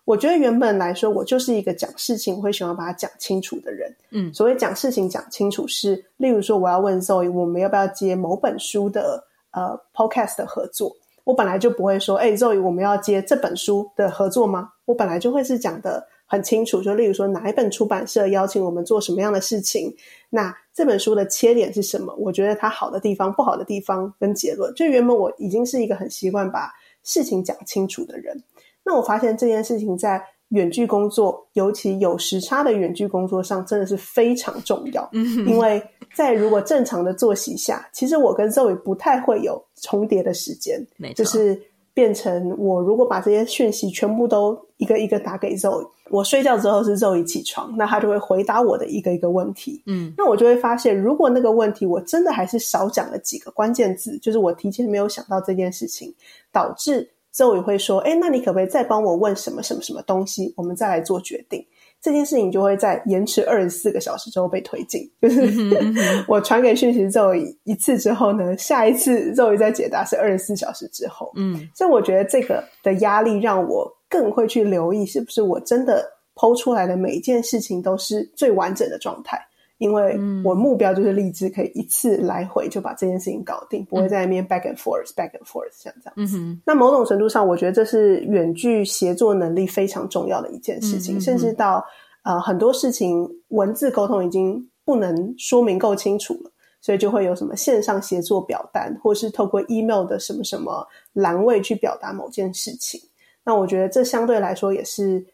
[0.09, 3.94] 我觉得原本来说，我就是一个讲事情我会喜欢把它讲清楚的人。
[4.11, 10.97] 嗯，所谓讲事情讲清楚是，例如说我要问 Zoe，我们要不要接某本书的呃 Podcast 的合作？
[11.25, 14.71] 我本来就不会说，哎，Zoe，我们要接这本书的合作吗？
[14.87, 19.94] 我本来就会是讲的很清楚，就例如说哪一本出版社邀请我们做什么样的事情，
[20.31, 22.14] 那这本书的切点是什么？
[22.16, 24.73] 我觉得它好的地方、不好的地方跟结论。
[24.73, 26.73] 就原本我已经是一个很习惯把
[27.05, 28.42] 事情讲清楚的人。
[28.88, 35.07] 那我发现这件事情在远距工作，尤其有时差的远距工作上，真的是非常重要。
[35.12, 35.83] 嗯，因为
[36.14, 40.81] 在如果正常的作息下，其实我跟 Zoe 不太会有重叠的时间。
[41.14, 41.61] 就是
[41.92, 49.83] 变成我如果把这些讯息全部都一个一个打给 Zoe，我睡觉之后是 Zoe 起床，那他就会回答我的一个一个问题。
[49.87, 56.14] 嗯，那我就会发现，如果那个问题我真的还是少讲了几个关键字，就是我提前没有想到这件事情，
[56.51, 61.64] 导致 Zoe 会说：“哎，那你可不可以再帮我问什么什么什么东西，我们再来做决定。”
[62.01, 65.03] 这件事情就会在延迟二十四个小时之后被推进。
[65.21, 65.43] 就是
[66.29, 71.33] 我传给讯息之后一次之后呢，下一次肉鱼在解答是二十四小时之后。
[71.35, 79.37] 嗯，所以我觉得这个的压力让我更会去留意，是不是我真的 po 出来的每一件事情都是最完整的状态。
[79.79, 86.37] 因为我目标就是立志可以一次来回就把这件事情搞定，不会在那边 back and forth back and forth 像这样子。
[86.67, 91.85] 那某种程度上，我觉得这是远距协作能力非常重要的一件事情，甚至到
[92.25, 103.01] 呃很多事情文字沟通已经不能说明够清楚了，所以就会有什么线上协作表单，或是透过 email 的什么什么栏位去表达某件事情。
[103.45, 105.25] 那我觉得这相对来说也是。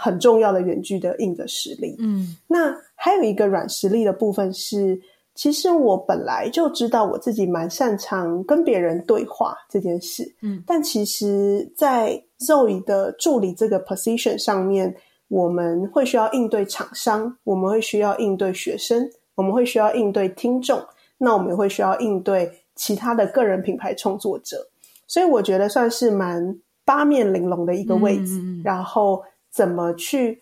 [0.00, 4.96] 很重要的远距的硬的实力，嗯，那还有一个软实力的部分是，
[5.34, 14.94] 其实我本来就知道我自己蛮擅长跟别人对话这件事，嗯，但其实，在 Zoe 的助理这个 position 上面，
[15.26, 20.80] 我们会需要应对厂商，我们会需要应对学生，我们会需要应对听众，
[21.18, 24.64] 那我们也会需要应对其他的个人品牌创作者，
[25.08, 29.20] 所以我觉得算是蛮八面玲珑的一个位置，嗯，然后。
[29.58, 30.40] 怎么去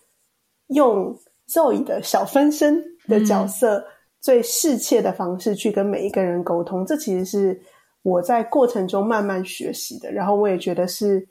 [0.66, 3.82] 用 Zoe 的小分身的角色，
[4.20, 6.82] 最适切的方式去跟每一个人沟通？
[6.82, 6.86] 嗯。
[6.86, 7.58] 这其实是
[8.02, 11.26] 我在过程中慢慢学习的，然后我也觉得是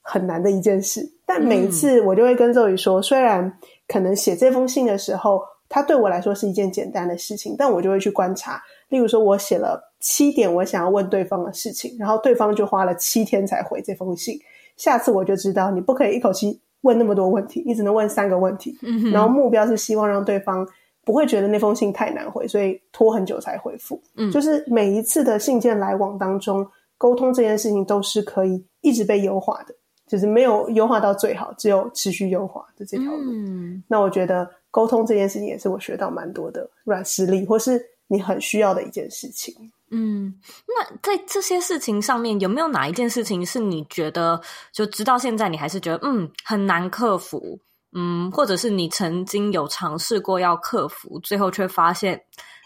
[0.00, 1.06] 很难的一件事。
[1.26, 3.52] 但每一次我就会跟 Zoe 说，虽然
[3.86, 8.62] 可能写这封信的时候，它对我来说是一件简单的事情，但我就会去观察。
[8.88, 14.40] 例如说，我写了七点我想要问对方的事情，然后对方就花了七天才回这封信。
[14.78, 16.60] 下次我就知道，你不可以一口气。
[16.86, 20.66] 问那么多问题，你只能问三个问题，嗯，然后目标是希望让对方
[21.04, 24.00] 不会觉得那封信太难回，所以拖很久才回复。
[24.16, 29.74] 嗯，就是每一次的信件来往当中，沟通这件事情都是可以一直被优化的，
[30.06, 33.32] 就是没有优化到最好，只有持续优化的这条路。
[33.32, 39.54] 嗯，那我觉得沟通这件事情也是我学到蛮多的软实力，或是你很需要的一件事情。
[39.90, 40.34] 嗯，
[40.66, 44.40] 那在这些事情上面，有没有哪一件事情是你觉得
[44.72, 47.58] 就直到现在你还是觉得嗯很难克服？
[47.92, 52.20] 嗯，或者是你曾经有尝试过要克服，最后却发现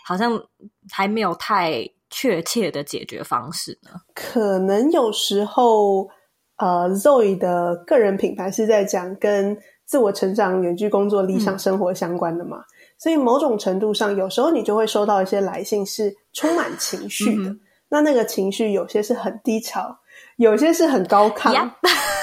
[0.04, 0.42] 好像
[0.90, 3.90] 还没有太确切的解决方式呢？
[4.14, 6.08] 可能有时候，
[6.56, 12.56] 呃，Zoe 的个人品牌是在讲跟自我成长、远距工作、理想生活相关的嘛。
[12.56, 12.64] 嗯
[13.00, 17.48] 所以某种程度上，有时候你就会收到一些来信，是充满情绪的。
[17.48, 19.96] 嗯、那那个情绪有些是很低潮，
[20.36, 21.50] 有些是很高亢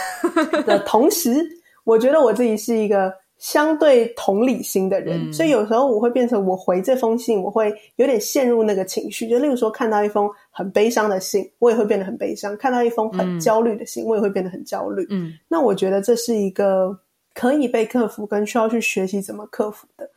[0.68, 0.78] 的。
[0.86, 1.44] 同时，
[1.84, 9.28] 我觉得我自己是一个相对同理心的人，嗯，所以有时候我会变成我回这封信，我会有点陷入那个情绪。
[9.28, 15.08] 就例如说，看到一封很悲伤的信，我也会变得很悲伤；看到一封很焦虑的信，我也会变得很焦虑。
[15.10, 16.96] 嗯，那我觉得这是一个
[17.34, 20.08] 可以被克服，跟需要去学习怎么克服的。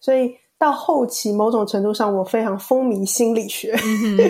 [0.00, 3.72] 所以到后期，某种程度上，我非常风靡心理学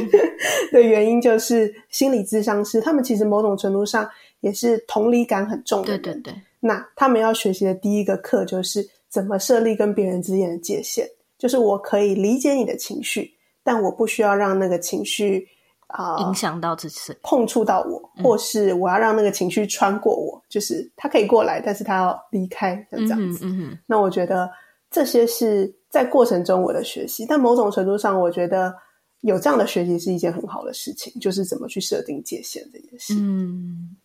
[0.70, 4.06] 的原因，就是心理咨商师他们其实某种程度上
[4.40, 5.96] 也是同理感很重的。
[5.96, 6.34] 对对对。
[6.60, 11.06] 那他们要学习的第一个课就是怎么设立跟别人之间的界限，
[11.38, 15.46] 就是我可以理解你的情绪，但我不需要让那个情绪
[15.86, 23.46] 啊、呃、影响到自己，碰触到我，或是我要让那个情绪穿过我，就是他可以过来，但是他要离开，像这样子。
[23.46, 23.78] 嗯嗯。
[23.86, 24.50] 那我觉得。
[24.90, 28.74] 这些是在过程中我的学习，但某种程度上，我觉得
[29.20, 33.14] 有这样的学习是一件很好的事情，就是怎么去设定界限这件事。
[33.16, 33.96] 嗯，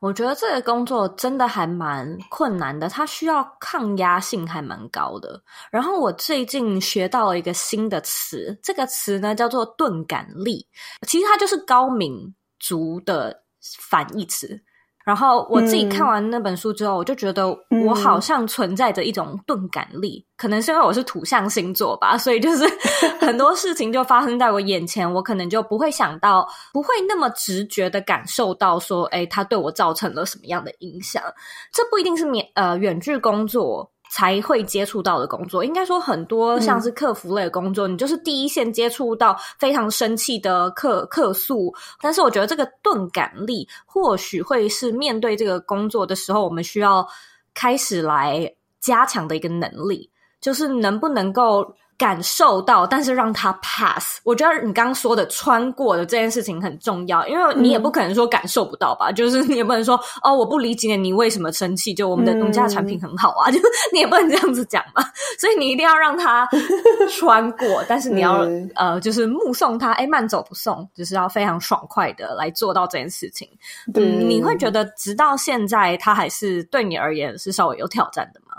[0.00, 5.42] 我觉得这个工作真的还蛮困难的，它需要抗压性还蛮高的。
[5.70, 10.66] 然后我最近学到了一个新的词，这个词呢叫做钝感力，
[11.06, 14.60] 其实它就是高敏族的反义词。
[15.04, 17.46] 然后我自己看完那本书之后，嗯，我就觉得
[17.86, 22.64] 我好像存在着一种钝感力，嗯，可能是因为我是土象星座吧，所以就是
[23.20, 31.22] 很多事情就发生在我眼前，我可能就不会想到，不会那么直觉的感受到说，哎，它对我造成了什么样的影响。
[31.70, 41.74] 这不一定是免呃远距工作才会接触到的工作，应该说很多像是客服类的工作，嗯，你就是第一线接触到非常生气的客客诉。
[42.00, 47.06] 但是我觉得这个钝感力，或许会是面对这个工作的时候，我们需要
[47.54, 48.48] 开始来
[48.80, 50.08] 加强的一个能力，
[50.40, 54.18] 就是能不能够感受到，但是让他 pass。
[54.24, 59.10] 我觉得你刚刚说的穿过的这件事情很重要，因为你也不可能说感受不到吧？
[59.10, 61.94] 嗯、就是你也不能说哦，我不理解你为什么生气。
[61.94, 63.60] 就我们的、农、家产品很好啊， 就
[63.92, 65.02] 你也不能这样子讲嘛。
[65.38, 66.48] 所以你一定要让他
[67.10, 73.48] 穿过，但是你要、嗯、呃，就是目送他，哎，慢走不送，就是要非常爽快的来做到这件事情。
[73.94, 78.56] 嗯，你会觉得直到现在，他还是对你而言是稍微有挑战的吗？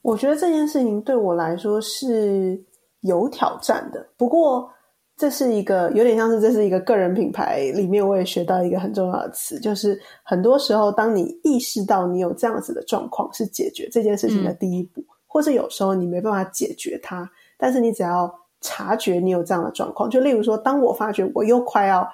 [0.00, 2.58] 我觉得这件事情对我来说是。
[3.02, 4.68] 有挑战的，不过
[5.16, 22.08] 这是一个有点像是这是一个个人品牌里面，我也学到一个很重要的词，就是很多时候，当你意识到你有这样子的状况，是解决这件事情的第一步，嗯、或是有时候你没办法解决它，但是你只要察觉你有这样的状况，就例如说，当我发觉我又快要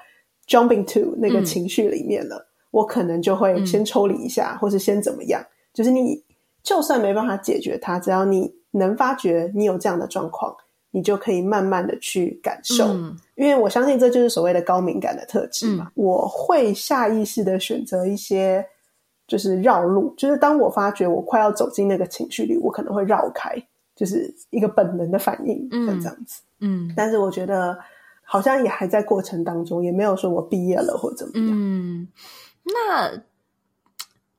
[0.47, 6.22] jumping to 那个情绪里面了，嗯、我可能就会先抽离一下，嗯、或是先怎么样，就是你
[6.62, 10.57] 就算没办法解决它，只要你能发觉你有这样的状况。
[10.95, 15.87] 你就可以慢慢的去感受，嗯、因为我相信这就是所谓的高敏感的特质嘛。
[15.87, 18.65] 嗯、我会下意识的选择一些
[19.27, 23.61] 就是绕路，就是当我发觉我快要走进那个情绪里，我可能会绕开，
[23.97, 26.41] 就是一个本能的反应，像这样子。
[26.61, 27.77] 嗯，但是我觉得
[28.23, 31.49] 好像也还在过程当中，也没有说我毕业了或怎么样。
[31.51, 32.07] 嗯，
[32.63, 33.21] 那。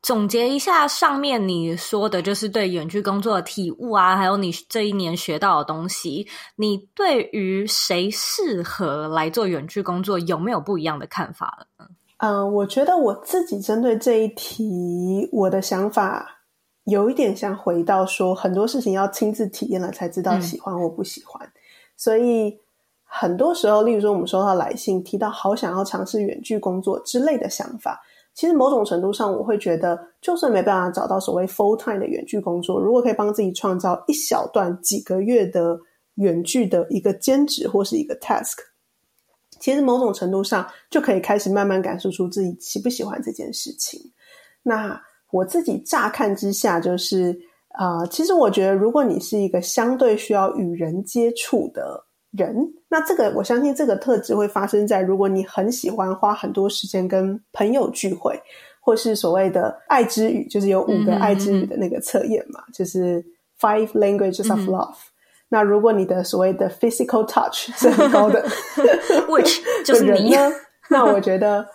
[0.05, 6.27] 总结一下上面你说的，就是对远距工作的体悟啊，还有你这一年学到的东西。
[6.55, 11.89] 你对于谁适合来做远距工作，有没有不一样的看法了呢？
[12.17, 16.43] 嗯，我觉得我自己针对这一题，我的想法
[16.83, 21.43] 有一点像回到说，很多事情要亲自体验了才知道喜欢或不喜欢。
[21.43, 21.51] 嗯。
[21.97, 22.55] 所以
[23.03, 27.99] 很多时候，例如说我们收到来信，提到好想要尝试远距工作之类的想法。
[28.35, 35.79] 其实某种程度上，我会觉得，就算没办法找到所谓 full time 的远距工作，如果可以帮自己创造一小段几个月的
[36.15, 38.57] 远距的一个兼职或是一个 task，
[39.59, 43.99] 其实某种程度上就可以开始慢慢感受出自己喜不喜欢这件事情。
[44.61, 47.31] 那我自己乍看之下，就是
[47.69, 52.04] 啊、呃，其实我觉得，如果你是一个相对需要与人接触的。
[52.37, 52.55] 人，
[52.89, 58.39] 那这个我相信这个特质会发生在如果你很喜欢花很多时间跟朋友聚会，
[58.79, 63.23] 或是所谓的爱之语，就是有五个爱之语的那个测验嘛，就是
[63.59, 64.93] Five Languages of Love。
[64.93, 65.11] 嗯、
[65.49, 68.47] 那如果你的所谓的 Physical Touch 是很高的，
[69.27, 70.51] Which 就是你呢？
[70.89, 71.67] 那我觉得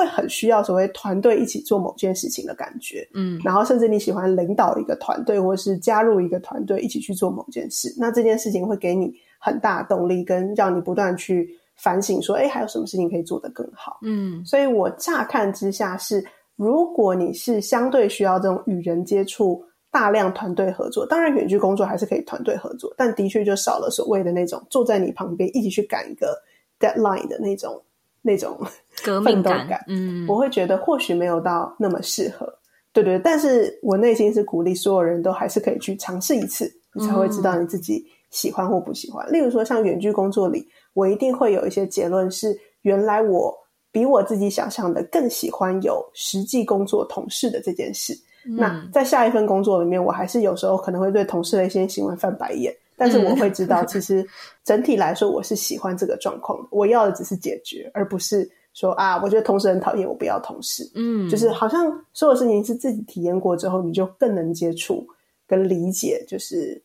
[0.00, 9.12] 会很需要所谓团队一起做某件事情的感觉，嗯，然后甚至你喜欢领导一个团队，或是加入一个团队一起去做某件事，那这件事情会给你。
[9.42, 13.98] 很大的动力跟让你不断去反省，说，哎，还有什么事情可以做得更好？
[14.02, 16.22] 嗯，所以我乍看之下是，
[16.56, 26.38] 如果你是相对需要这种与人接触、大量团队合作，当然远距工作还是可以团队合作，但的确就少了所谓的那种坐在你旁边一起去赶一个
[26.78, 27.82] deadline 的那种
[28.20, 28.60] 那种
[29.02, 29.66] 革命感。
[29.68, 32.52] 感嗯，我会觉得或许没有到那么适合，
[32.92, 38.04] 对对，但是我内心是鼓励所有人都还是可以去尝试一次，你才会知道你自己。
[38.30, 43.52] 喜欢或不喜欢，例如说像远距工作里，我一定会有一些结论是，原来我
[43.90, 48.16] 比我自己想象的更喜欢有实际工作同事的这件事。
[48.46, 54.24] 嗯、那在下一份工作里面，我还是有时候可能会对同事的一些行为翻白眼，但是我会知道，其实
[54.62, 56.68] 整体来说我是喜欢这个状况的。
[56.70, 60.90] 我要的只是解决，而不是说啊，我觉得同事很讨厌，我不要同事。
[60.94, 65.06] 嗯，就是好像所有事情是自己体验过之后，你就更能接触
[65.46, 66.82] 跟理解，就是。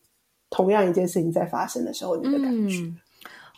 [0.51, 2.77] 同样一件事情在发生的时候，你的感觉。
[2.77, 2.95] 嗯，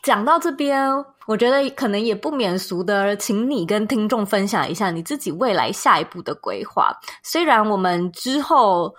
[0.02, 0.90] 讲到这边，
[1.28, 6.92] 我觉得可能也不免俗的，请你跟听众分享一下你自己未来下一步的规划。
[7.22, 8.96] 虽然我们之后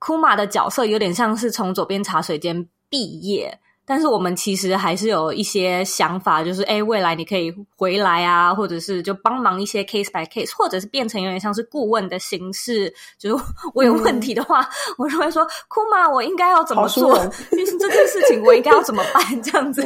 [0.00, 3.58] ，Kuma 的角色有点像是从左边茶水间毕业。
[3.86, 12.92] 但是我们其实还是有一些想法，就是诶，未来你可以回来啊，或者是就帮忙一些 case by case，或者是变成有点像是顾问的形式。
[13.16, 14.66] 就是 我有问题的话，嗯、
[14.98, 17.16] 我就会说：“Kuma，我应该要怎么做？
[17.52, 19.82] 就是这件事情我应该要怎么办？”这样子，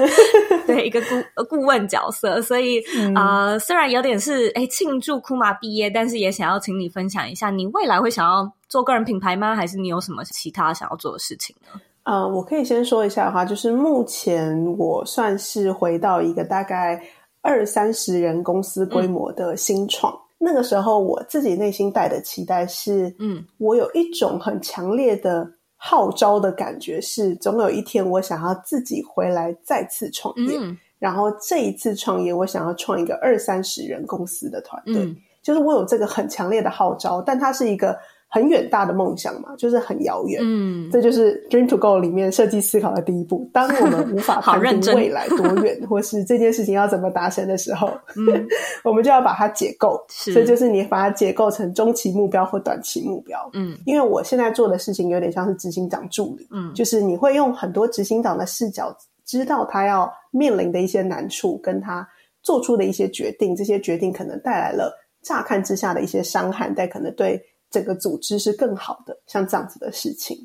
[0.66, 2.40] 对一个顾顾问角色。
[2.40, 3.14] 所以啊、嗯
[3.52, 9.54] 呃，虽然有点是诶庆祝 Kuma 毕业，但是也想要请你分享一下，你未来会想要做个人品牌吗？
[9.54, 11.78] 还是你有什么其他想要做的事情呢？
[12.04, 17.00] 呃，我可以先说一下的话，就是目前我算是回到一个大概
[17.42, 20.10] 二三十人公司规模的新创。
[20.12, 25.46] 嗯、那个时候，我自己内心带的期待是，嗯，我有一种很强烈的
[25.76, 30.56] 号召的感觉，是总有一天我想要自己回来再次创业。
[30.58, 37.96] 嗯、然后这一次创业，我想要创一个二三十人公司的团队，嗯、就是我有这个很强烈的号召，但它是一个。
[38.32, 40.40] 很远大的梦想嘛，就是很遥远。
[40.44, 43.50] 嗯，这就是 Dream to Go 里面设计思考的第一步。
[43.52, 48.46] 当我们无法 判定未来多远，或是这件事情要怎么达成的时候，嗯，
[48.84, 50.00] 我们就要把它解构。
[50.08, 53.50] 是，这就是你把它解构成中期目标或短期目标。
[53.54, 56.46] 嗯，因为我现在做的事情有点像是执行长助理。
[56.52, 62.08] 嗯，就是你会用很多执行长的视角，知道他要面临的一些难处，跟他
[62.44, 63.56] 做出的一些决定。
[63.56, 67.42] 这些决定可能带来了乍看之下的一些伤害，但可能对。
[67.70, 70.36] 整个组织是更好的，像这样子的事情，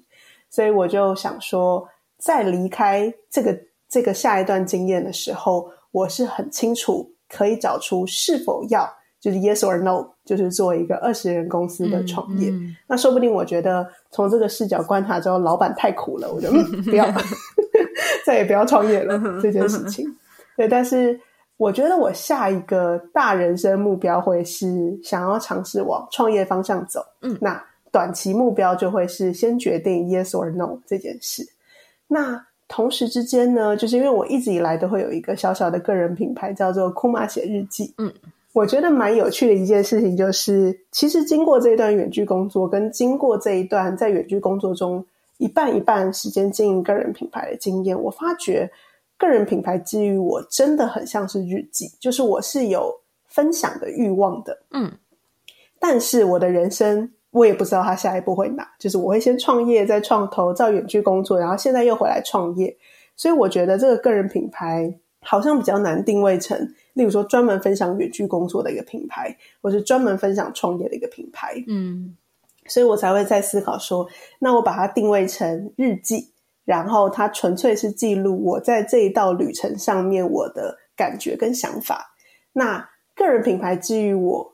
[0.49, 3.59] 所以我就想说，在离开这个
[3.89, 8.87] 这个下一段经验的时候，我是很清楚可以找出是否要
[9.19, 12.49] 就是 yes or no，就是做一个二十人公司的创业。
[12.51, 17.11] 嗯嗯、那说不定我觉得从这个视角观察之后，老板太苦了，我就、 嗯、不要
[18.25, 20.05] 再也不要创业了这件事情。
[20.55, 21.19] 对，但是。
[21.57, 26.99] 我觉得我下一个大人生目标会是想要尝试往创业方向走。
[27.21, 31.47] 嗯，那短期目标就会是先决定 yes or no 这件事。
[32.07, 37.93] 那同时之间呢，就是因为我一直以来都会有一个小小的个人品牌，叫做 Kuma 写日记。
[37.99, 38.11] 嗯，
[38.51, 45.05] 我觉得蛮有趣的一件事情就是，其实经过这一段远距工作，跟经过这一段在远距工作中
[45.37, 48.69] 一半一半时间经营个人品牌的经验，我发觉。
[49.17, 52.93] 个人品牌之于我真的很像是日记，就是我是有
[53.27, 54.91] 分享的欲望的，嗯，
[55.79, 62.75] 但是我的人生我也不知道他下一步会哪，就是我会先创业，再创投，再远距工作，然后现在又回来创业，
[63.15, 66.57] 所以我觉得这个个人品牌好像比较难定位成，
[66.93, 72.15] 例如说专门分享远距工作的一个品牌，或是专门分享创业的一个品牌，嗯，
[72.67, 74.07] 所以我才会在思考说，
[74.39, 76.31] 那我把它定位成日记。
[76.65, 82.13] 然后它纯粹是记录我在这一道旅程上面我的感觉跟想法。
[82.51, 82.83] 那
[83.15, 84.51] 个人品牌之于我，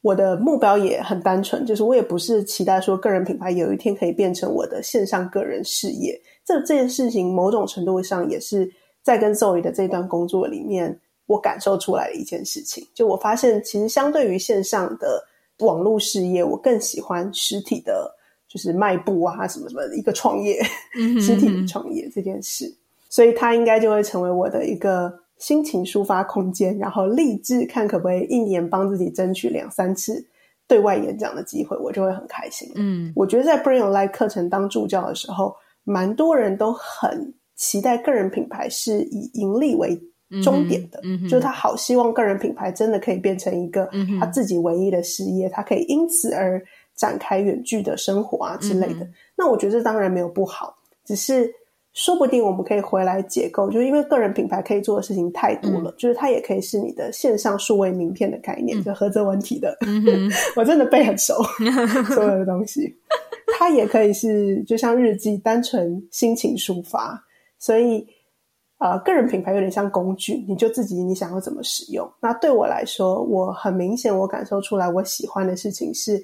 [0.00, 6.20] 我的目标也很单纯，就是我也不是期待说个人品牌有一天可以变成我的线上个人事业。
[6.44, 8.68] 这这件事情某种程度上也是
[9.02, 12.84] 在跟 Zoe 的这段工作里面，我感受出来的一件事情。
[12.92, 15.24] 就我发现，其实相对于线上的
[15.60, 18.16] 网络事业，我更喜欢实体的。
[18.52, 20.62] 就是卖布啊，什么什么的一个创业，
[21.22, 22.70] 实体的创业这件事，
[23.08, 30.22] 所以它应该就会成为我的一个心情抒发空间，然后立志看可不可以一年帮自己争取两三次
[30.68, 32.70] 对外演讲的机会，我就会很开心。
[32.74, 39.98] 嗯，我觉得在 Bring Your Light 课程当助教的时候，蛮多人都很期待个人品牌是以盈利为
[40.42, 43.88] 终点的，嗯，就是他好希望个人品牌真的可以变成一个
[44.20, 46.62] 他自己唯一的事业，他可以因此而。
[46.94, 51.52] 展开远距的生活啊之类的，嗯、那我觉得这当然没有不好，只是
[51.94, 61.34] 说不定我们可以回来解构，就是因为个人品牌可以做的事情太多了，嗯、就是它也可以是你的线上数位名片的概念，嗯、就合泽文体的，嗯、 我真的背很熟
[62.14, 62.94] 所有的东西，
[63.58, 67.22] 它也可以是就像日记，单纯心情抒发，
[67.58, 68.06] 所以
[68.78, 72.10] 呃，个人品牌有点像工具，你就自己你想要怎么使用。
[72.20, 76.22] 那对我来说，我很明显我感受出来，我喜欢的事情是。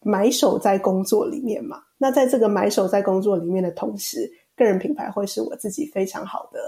[0.00, 6.60] 埋首在工作里面嘛，那在这个埋首在工作里面的同时，个人品牌会是我自己非常好的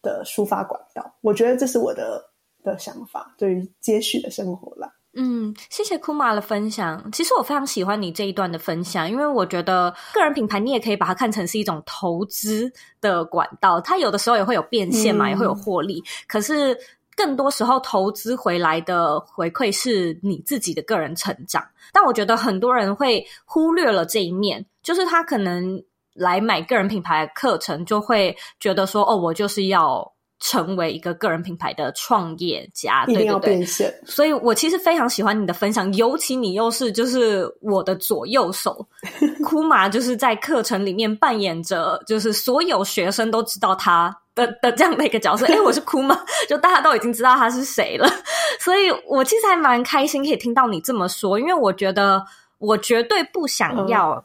[0.00, 1.14] 的抒发管道。
[1.20, 2.22] 我觉得这是我的
[2.62, 4.90] 的想法，对于接续的生活啦。
[5.16, 7.10] 嗯，谢谢 Kuma 的分享。
[7.12, 16.76] 其实我非常喜欢你这一段的分享，因为我觉得个人品牌你也可以把它看成是一种投资的管道，它有的时候也会有变现嘛，嗯、也会有获利，可是。
[17.16, 21.64] 更多时候，投资回来的回馈是你自己的个人成长。
[21.92, 25.82] 但我觉得很多人会忽略了这一面，就是他可能
[26.14, 30.10] 来买个人品牌的课程，就会觉得说：“哦，我就是要。”
[30.40, 33.64] 成为一个个人品牌的创业家，对对对，
[34.04, 38.86] 所以我其实非常喜欢你的分享，尤其你又是就是我的左右手，
[39.42, 45.46] Kuma 就是在课程里面扮演着就是所有学生都知道他的的这样的一个角色。
[45.52, 46.18] 哎，我是 Kuma，
[46.48, 48.08] 就大家都已经知道他是谁了，
[48.60, 52.24] 所以我其实还蛮开心可以听到你这么说，因为我觉得
[52.58, 54.24] 我绝对不想要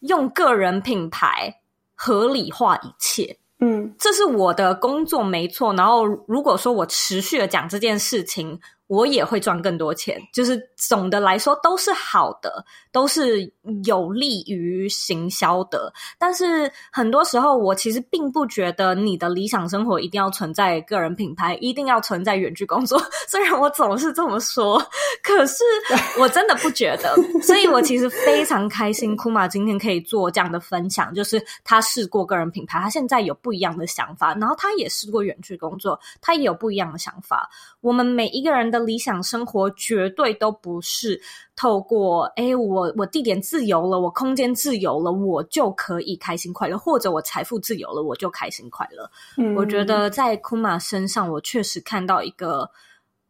[0.00, 1.60] 用个人品牌
[1.94, 3.36] 合理化一切。
[3.64, 5.72] 嗯，这是我的工作没错。
[5.74, 8.58] 然后，如果说我持续的讲这件事情，
[8.92, 12.62] 我也会赚更多钱，就是总的来说都是好的，
[12.92, 13.50] 都是
[13.86, 15.90] 有利于行销的。
[16.18, 23.02] 但是很多时候，我其实并不觉得你的理想生活一定要存在个人品牌，一定要存在远距工作。
[23.26, 24.78] 虽然我总是这么说，
[25.22, 25.64] 可是
[26.18, 27.16] 我真的不觉得。
[27.40, 37.48] 所以我其实非常开心，Kuma 今天可以做这样的分享，就是他试过个人品牌，他现在有不一样的想法，然后他也试过远距工作，他也有不一样的想法。
[37.80, 38.81] 我们每一个人的。
[38.82, 41.20] 理想生活绝对都不是
[41.56, 49.10] 透过诶，我我地点自由了，我空间自由了，我就可以开心快乐，或者我财富自由了，我就开心快乐。
[49.36, 52.70] 嗯，我觉得在 Kuma 身上，我确实看到一个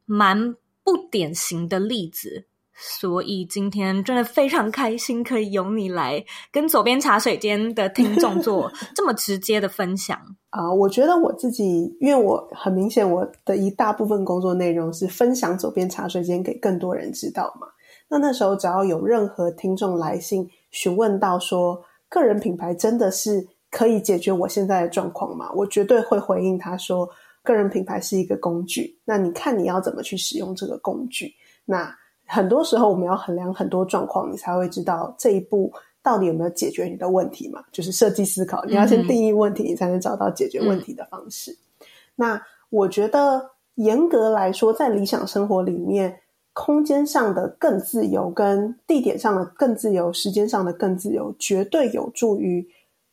[0.05, 2.47] 蛮不典型的例子。
[2.85, 10.19] 所以今天真的非常开心，可以由你来跟左边茶水间的听众做 这么直接的分享
[10.51, 17.69] 啊！uh, 我觉得我自己，因为我很明显，我的一大部分工作内容是分享左边茶水间给更多人知道嘛。
[18.09, 25.53] 那那时候，只要有任何听众来信询问到说，个人品牌真的是可以解决我现在的状况吗？
[25.55, 27.09] 我绝对会回应他说，
[27.45, 31.33] 个人品牌是一个工具，那你看你要怎么去使用这个工具？
[31.65, 31.97] 那
[32.33, 35.71] 很多时候，我们要衡量很多状况，你才会知道这一步
[36.03, 37.63] 到底有没有解决你的问题嘛？
[37.71, 41.53] 就是设计思考，你要先定义问题，你才能找到解决问题的方式。
[41.53, 46.19] 嗯、那我觉得，严格来说，在理想生活里面，
[46.55, 52.67] 空间上的更自由，跟地点上的更自由，时间上的更自由，绝对有助于。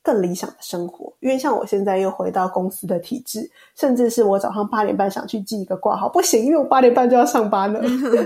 [0.09, 7.79] 更理想的生活，因为像我现在又回到公司的体制，甚至是我早上八点半想去寄一个挂号，不行，因为我八点半就要上班了，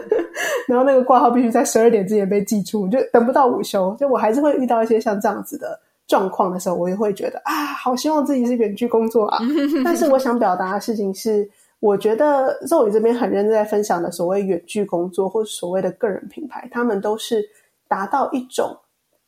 [0.66, 5.78] 然后那个挂号必须在十二点之前被寄出，就等不到午休，就我还是会遇到一些像这样子的
[6.08, 9.40] 状况的时候，我也会觉得啊，好希望自己是远距工作啊。
[9.84, 11.46] 但是我想表达的事情是，
[11.82, 17.44] 我觉得 Zoe 这边很认真在分享的所谓远距工作，或者所谓的个人品牌，他们都是
[17.90, 18.74] 达到一种。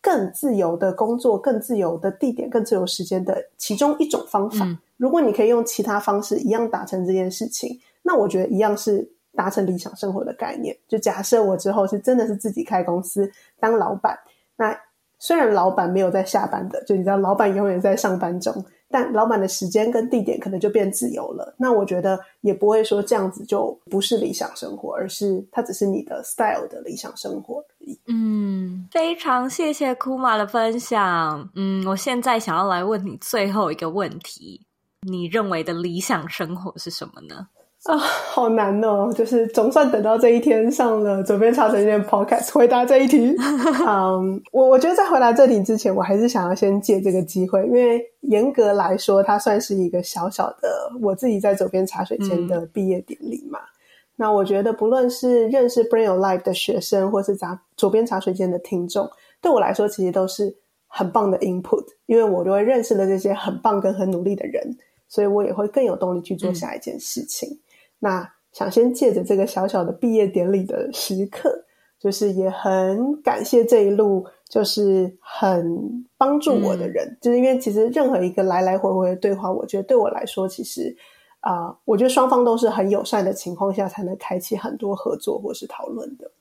[0.05, 4.63] 更自由的工作，更自由的地点，更自由时间的其中一种方法。
[4.63, 4.77] 嗯。
[4.97, 10.77] 如果你可以用其他方式一样达成这件事情，那我觉得一样是达成理想生活的概念。
[10.87, 13.27] 就假设我之后是真的是自己开公司
[13.59, 14.15] 当老板，
[14.55, 14.79] 那
[15.17, 18.53] 虽然老板没有在下班的，就你知道老板永远在上班中。
[18.95, 27.99] 但老板的时间跟地点可能就变自由了，那我觉得也不会说这样子就不是理想生活，而是它只是你的 style 的理想生活而已。
[28.07, 31.49] 嗯，非常谢谢 Kuma 的分享。
[31.55, 34.65] 嗯，我现在想要来问你最后一个问题：
[35.01, 37.47] 你认为的理想生活是什么呢？
[37.85, 39.13] 啊，好难哦！
[39.13, 43.35] 就是总算等到这一天上了左边茶水间 Podcast 回答这一题。
[43.87, 53.59] 嗯，我我觉得在回答这题之前，我还是想要先借这个机会，因为严格来说，它算是一个小小的我自己在左边茶水间的毕业典礼嘛。
[53.59, 53.69] 嗯、
[54.15, 59.07] 那我觉得，不论是认识 Bring Your Life 的学生，或是咱左边茶水间的听众，
[59.39, 60.51] 对我来说，其实都是
[60.87, 64.75] 很棒的 input，因为我都会认识了这些很棒跟很努力的人，
[65.07, 67.47] 所以我也会更有动力去做下一件事情。
[67.47, 67.59] 嗯
[67.99, 71.65] 那想先借着这个小小的毕业典礼的时刻，
[71.99, 80.95] 就是也很感谢这一路就是很帮助我的人，嗯、就是因为其实任何一个来来回回的对话，我觉得对我来说，其实
[81.41, 86.31] 啊、呃，我觉得双方都是很友善的情况下，才能开启很多合作或是讨论的。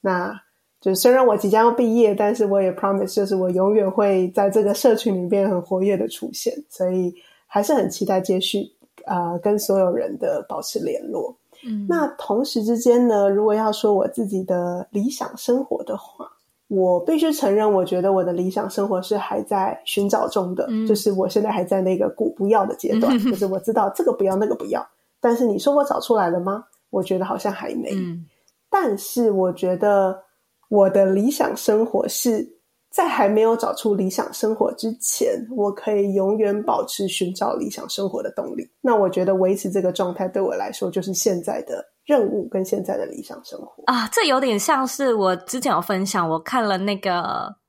[0.00, 0.32] 那
[0.80, 7.12] 就是虽然我即将要毕业，但是我也 promise，就是我永远会在这个社群里面很活跃的出现，所以
[7.46, 8.72] 还是很期待接续。
[9.08, 11.34] 呃，跟所有人的保持联络。
[11.64, 16.30] 嗯，那同时之间呢，如果要说我自己的理想生活的话，
[16.68, 20.66] 我必须承认，我觉得我的理想生活是还在寻找中的。
[20.68, 24.86] 嗯，就是我现在还在那个不不要的阶段，嗯，就是我知道这个不要，那个不要。
[25.20, 26.64] 但是你说我找出来了吗？
[26.90, 27.90] 我觉得好像还没。
[27.94, 28.24] 嗯，
[28.70, 30.22] 但是我觉得
[30.68, 32.57] 我的理想生活是。
[32.98, 38.68] 在还没有找出理想生活之前，我可以永远保持寻找理想生活的动力。
[38.80, 44.08] 那我觉得维持这个状态对我来说，就是现在的任务跟现在的理想生活啊。
[44.08, 47.22] 这有点像是我之前有分享，我看了那个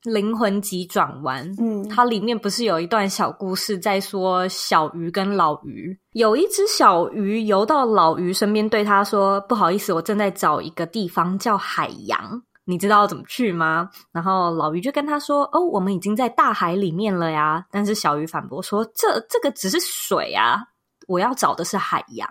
[0.12, 13.90] 《灵魂急转弯》，嗯，它里面不是有一段小故事在说小鱼跟老鱼，有一只小鱼游到老鱼身边，对他说：“不好意思，我正在找一个地方叫海洋。”你知道怎么去吗？
[14.12, 20.60] 然后老鱼就跟他说：“哦，我们已经在大海里面了呀。”但是小鱼反驳说：“这这个只是水啊，
[21.08, 22.30] 我要找的是海洋。”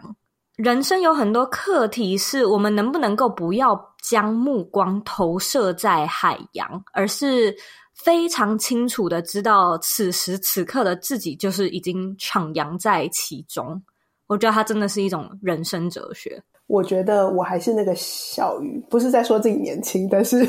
[0.55, 7.53] 人生有很多课题，是我们能不能够不要将目光投射在海洋，而是
[7.93, 13.83] 非常清楚的知道此时此刻的自己就是已经徜徉在其中。
[14.29, 16.41] 我觉得它真的是一种人生哲学。
[16.69, 20.47] 我觉得我还是那个小鱼，不是在说自己年轻，但是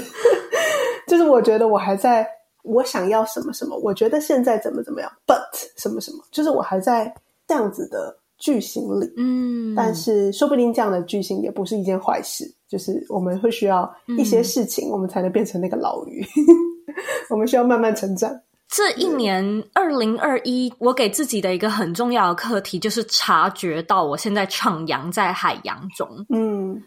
[1.08, 2.28] 就是我觉得我还在，
[2.64, 5.40] 我想要什么什么，我觉得现在怎么怎么样，but
[5.78, 7.14] 什么什么，就是我还在
[7.48, 16.44] 这样子的句型里，嗯，但是说不定这样的句型也不是一件坏事，就是我们会需要一些事情，我们才能变成那个老鱼，嗯、
[17.32, 18.30] 我们需要慢慢成长。
[18.70, 26.08] 这一年二零二一，我给自己的一个很重要的课题，就是察觉到我现在徜徉在海洋中。
[26.30, 26.82] 嗯。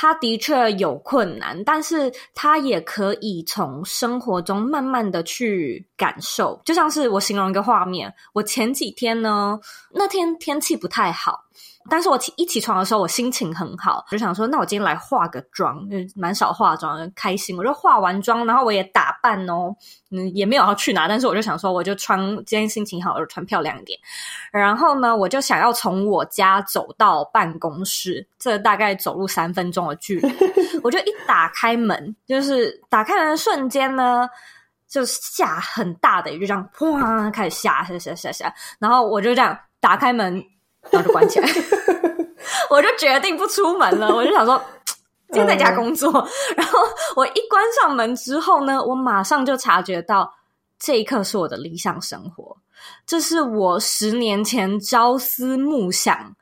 [0.00, 6.60] 他的确有困难，但是他也可以从生活中慢慢的去感受。
[6.64, 9.58] 就像是我形容一个画面，我前几天呢，
[9.92, 11.42] 那天天气不太好。
[11.90, 17.56] 但是我起一起床的时候，我心情很好，就想说，那我今天来化个妆，就蛮少化妆，开心。
[17.56, 19.74] 我就化完妆，然后我也打扮哦，
[20.10, 23.98] 嗯，也没有要去哪，但是我就想说，我就穿，今天心情好，我就穿漂亮一点。
[24.52, 30.30] 然后呢，我就想要从我家走到办公室，这大概走路三分钟的距离。
[30.84, 34.28] 我就一打开门，就是打开门的瞬间呢，
[34.86, 40.44] 就下很大的雨，就这样哗开始下下下下下，然后我就这样打开门。
[40.90, 41.48] 然后就关起来，
[42.70, 44.08] 我就决定不出门了。
[44.14, 44.62] 我就想说，
[45.32, 46.10] 今天在家工作。
[46.56, 46.78] 然后
[47.16, 50.32] 我一关上门之后呢，我马上就察觉到，
[50.78, 52.56] 这一刻是我的理想生活，
[53.06, 56.34] 这是我十年前朝思暮想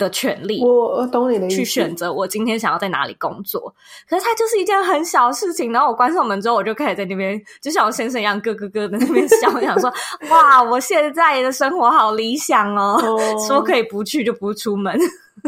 [0.00, 3.72] 的权利，我我懂你的意思，去选择我今天想要在哪里工作。
[4.08, 5.72] 可是它就是一件很小的事情。
[5.72, 9.92] 然后我关上门之后，我就开始在那边，就像我先生一样，咯咯咯的那边笑，我想说：
[10.30, 12.98] 哇，我现在的生活好理想哦！
[13.04, 14.98] 哦说可以不去就不出门。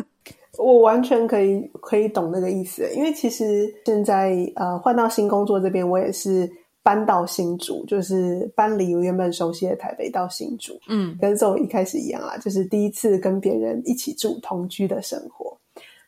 [0.59, 6.49] 我完全可以可以懂那个意思，因为其实现在呃换到新工作这边，我也是。
[6.83, 15.57] 搬到新竹，就是搬离我原本熟悉的台北到新竹，嗯，跟这种一开始一样啦，就是第一次跟别人一起住同居的生活。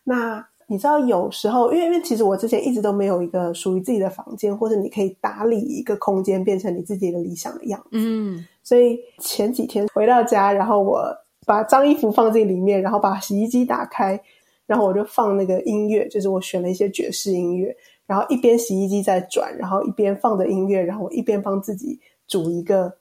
[0.03, 11.07] 那你知道，有时候，因为因为其实我之前一直都没有一个属于自己的房间，或者你可以打理一个空间变成你自己的理想的样子，嗯，所以前几天回到家，然后我
[11.47, 14.19] 把脏衣服放进里面，然后把洗衣机打开，
[14.67, 17.77] 然后我就放那个音乐，就是我选了一些爵士音乐。
[18.07, 21.99] 然后一边洗衣机在转，然后一边放着音乐，然后我一边帮自己
[22.29, 22.95] 煮一个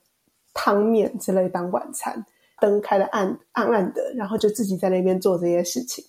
[0.54, 2.24] 汤面之类当晚餐，
[2.58, 6.02] 灯开的暗暗暗的，然后就自己在那边做这些事情。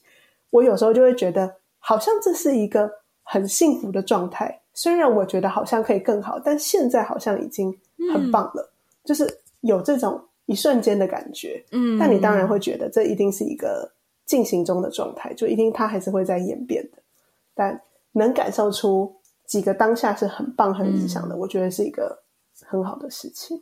[0.50, 2.90] 我有时候就会觉得，好像这是一个
[3.24, 4.62] 很幸福的状态。
[4.74, 7.78] 虽然我觉得好像可以更好，但现在好像已经
[8.14, 8.72] 很棒了，嗯、
[9.04, 9.28] 就是
[9.60, 11.62] 有这种一瞬间的感觉。
[11.72, 13.92] 嗯，但你当然会觉得这一定是一个
[14.26, 17.00] 进行中的状态，就一定它还是会在演变的，
[17.54, 17.82] 但。
[18.20, 22.24] 能感受出几个当下是很棒、很理想的，嗯、我觉得是一个
[22.66, 23.62] 很好的事情。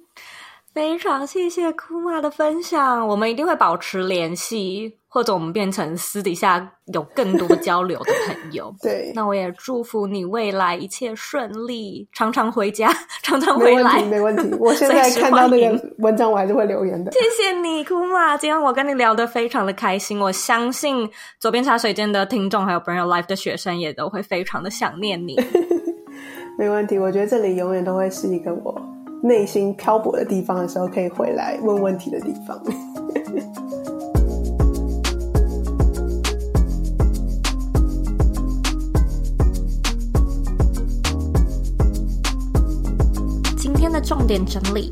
[0.73, 8.73] 非常谢谢 Kuma 的分享，我们一定会保持联系，或者我们变成私底下有更多 交流的朋友。
[8.81, 14.57] 对，那我也祝福你未来一切顺利，常常回家，常常回来，没问题，没问题。
[14.59, 17.11] 我现在看到那个文章，我还是会留言的。
[17.11, 21.07] 谢谢你，Kuma，今天我跟你聊得非常的开心，我相信
[21.39, 25.39] 左边茶水间的听众还有 Burn Your Life 的学生也都会非常的想念你。
[26.57, 28.92] 没问题，我觉得这里永远都会是一个我。
[29.25, 32.61] 内心漂泊的地方的时候，可以回来问问题的地方。
[43.57, 44.91] 今天的重点整理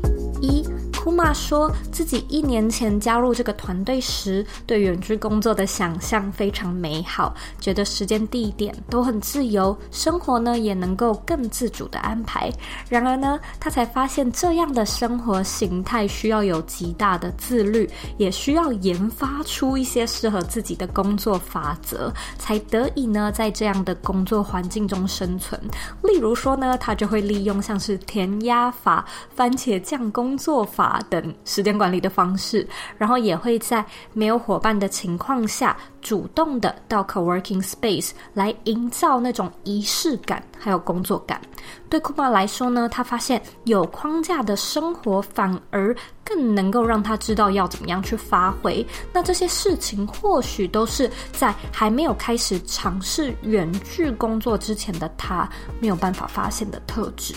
[1.04, 1.12] 一。
[1.12, 12.50] Kuma 说自己一年前加入这个团队时，对远距工作的想象非常美好，觉得时间地点都很自由，生活呢也能够更自主的安排。
[12.88, 25.60] 然而呢，他才发现这样的生活形态需要有极大的自律，也需要研发出一些适合自己的工作法则，才得以呢在这样的工作环境中生存。
[26.02, 30.91] 例如说呢，他就会利用像是填鸭法、番茄酱工作法。
[31.08, 32.66] 等时间管理的方式，
[32.98, 41.40] 然后也会在没有伙伴的情况下，主动的到 co-working space 来营造那种仪式感，还有工作感。
[41.88, 48.84] 对 Kuma 来说呢，他发现有框架的生活反而更能够让他知道要怎么样去发挥。
[49.12, 55.48] 那这些事情或许都是在还没有开始尝试远距工作之前的他
[55.80, 57.34] 没有办法发现的特质。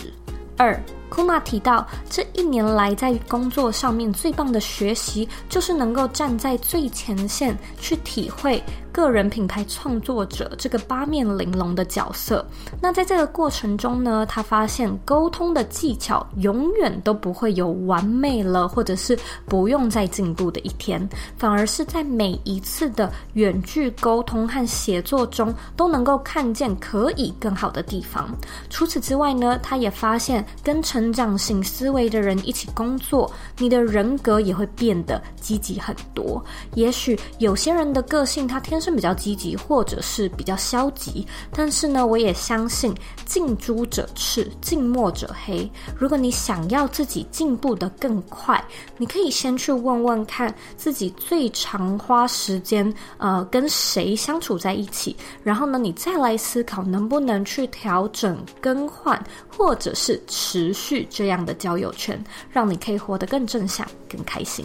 [0.56, 12.46] 二，Kuma 提到，这一年来在工作上面最棒的学习，就是能够站在最前线去体会个人品牌创作者这个八面玲珑的角色。
[12.80, 28.34] 那在这个过程中呢，他发现沟通的技巧永远都不会有完美了，或者是不用再进步的一天，反而是在每一次的远距沟通和协作中，都能够看见可以更好的地方。
[28.70, 36.42] 除此之外呢，他也发现跟成成长型思维的人一起工作，你的人格也会变得积极很多。
[36.72, 42.94] 也许有些人的个性他天生比较积极，或者是比较消极，但是呢，我也相信
[43.26, 45.70] 近朱者赤，近墨者黑。
[45.98, 48.64] 如果你想要自己进步得更快，
[48.96, 62.22] 你可以先去问问看自己最常花时间呃跟谁相处在一起，然后呢，你再来思考能不能去调整更换，或者是持续去这样的交友圈，
[62.52, 64.64] 让你可以活得更正向、更开心。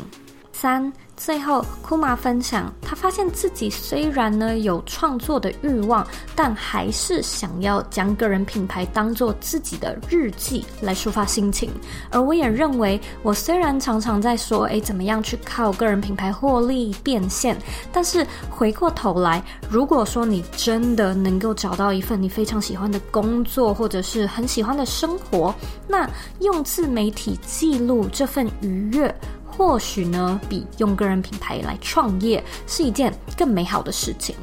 [0.54, 0.94] 三。
[1.24, 6.06] 最后，库玛分享，他发现自己虽然呢有创作的欲望，
[6.36, 11.70] 但还是想要将个人品牌当做自己的日记来抒发心情。
[12.10, 17.56] 而我也认为，我虽然常常在说，诶，怎么样去靠个人品牌获利变现，
[17.94, 25.54] 但是回过头来，如果说你真的能够找到一份你非常喜欢的工作，或者是很喜欢的生活，
[25.88, 26.10] 那
[26.40, 29.16] 用自媒体记录这份愉悦。
[29.62, 34.36] 或许呢，比用个人品牌来创业是一件更美好的事情。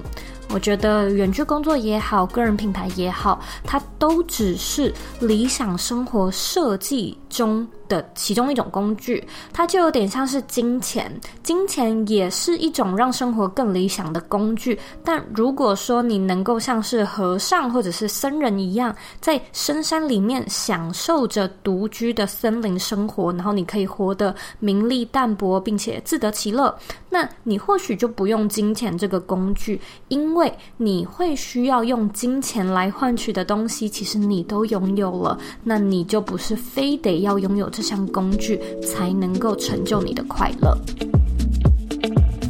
[0.49, 11.13] 我觉得远距工作也好，个人品牌也好，它都只是理想生活设计中的其中一种工具，它就有点像是金钱，
[11.43, 14.79] 金钱也是一种让生活更理想的工具。
[15.03, 26.75] 但如果说你能够像是和尚或者是僧人一样，在深山里面享受着独居的森林生活，然后你可以活得名利淡泊，并且自得其乐，
[27.09, 40.77] 那你或许就不用金钱这个工具，因为你会需要用金钱来换取的东西，其实你都拥有了，那你就不是非得要拥有这项工具才能够成就你的快乐。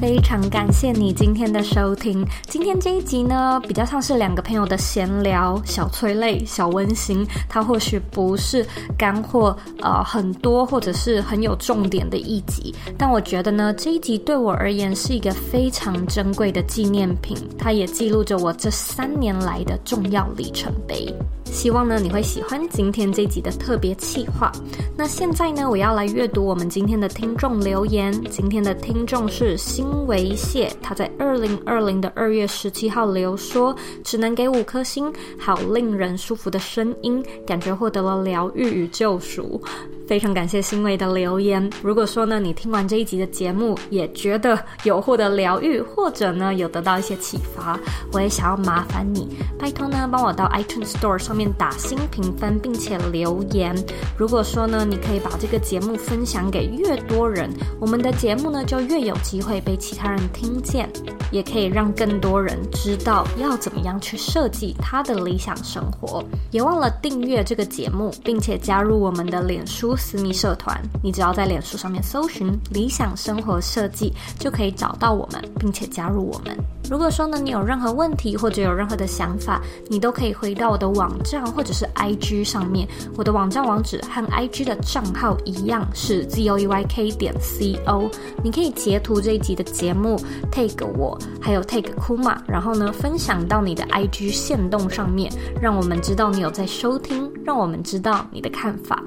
[0.00, 2.24] 非常感谢你今天的收听。
[2.46, 7.26] 今天这一集呢，比较像是两个朋友的闲聊，小催泪、小温馨。
[7.46, 8.64] 它或许不是
[8.96, 17.36] 干货，呃，很多或者是很有重点的一集，但我觉得呢，这一集对我而言是一个非常珍贵的纪念品。
[17.58, 21.12] 它也记录着我这三年来的重要里程碑。
[21.52, 24.52] 希望呢，你会喜欢今天这集的特别企划。
[24.96, 28.12] 那现在呢，我要来阅读我们今天的听众留言。
[28.30, 33.74] 今天的听众是新维谢，他在二零二零的二月十七号留说，
[34.04, 39.60] 只能给五颗星，好令人舒服的声音，感觉获得了疗愈与救赎。
[40.06, 41.68] 非常感谢新维的留言。
[41.82, 47.78] 如果说呢，你听完这一集的节目，也觉得有获得疗愈，或者呢有得到一些启发，
[48.12, 49.28] 我也想要麻烦你，
[49.58, 53.72] 拜托呢帮我到 iTunes Store 上面打新评分，并且留言。
[54.16, 57.48] 如果说呢，你可以把这个节目分享给越多人，
[57.80, 60.90] 我们的节目呢就越有机会被其他人听见，
[61.30, 66.24] 也可以让更多人知道要怎么样去设计他的理想生活。
[66.50, 69.94] 别忘了订阅这个节目，并且加入我们的脸书。
[69.96, 76.56] 私密社团，你只要在脸书上面搜寻“理想生活设计”，就可以找到我们，并且加入我们。
[76.90, 82.88] 如果说呢，你有任何问题或者有任何的想法，你都可以回到我的网站或者是 IG 上面。
[83.16, 88.10] 我的网站网址和 IG 的账号一样是 zoeyk 点 co。
[88.42, 90.20] 你可以截图这一集的节目
[90.50, 99.02] ，tag 我，还有 tag Kuma，然后呢分享到你的 IG 限动上面，让我们知道你有在收听，让我们知道你的看法。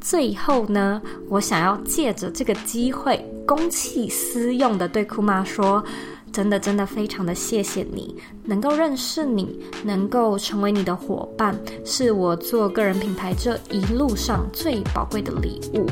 [0.00, 5.84] 最后呢，我想要借着这个机会，公器私用的对库玛说。
[6.32, 8.14] 真的，真的非常的谢谢你，
[8.44, 15.86] 能够认识你，能够成为你的伙伴，是我做个人品牌这一路上最宝贵的礼物。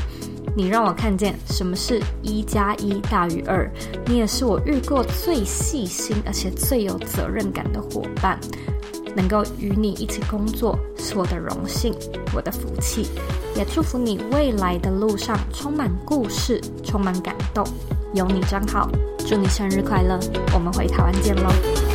[0.57, 3.71] 你让我看见什么是一加一大于二，
[4.07, 8.39] 你也是我遇过最细心而且最有责任感的伙伴。
[9.17, 11.93] 能够与你一起工作是我的荣幸，
[12.35, 13.09] 我的福气，
[13.57, 17.67] 也祝福你未来的路上充满故事，充满感动。
[18.15, 18.89] 有你真好，
[19.19, 20.19] 祝你生日快乐！
[20.55, 21.88] 我们回台湾见喽。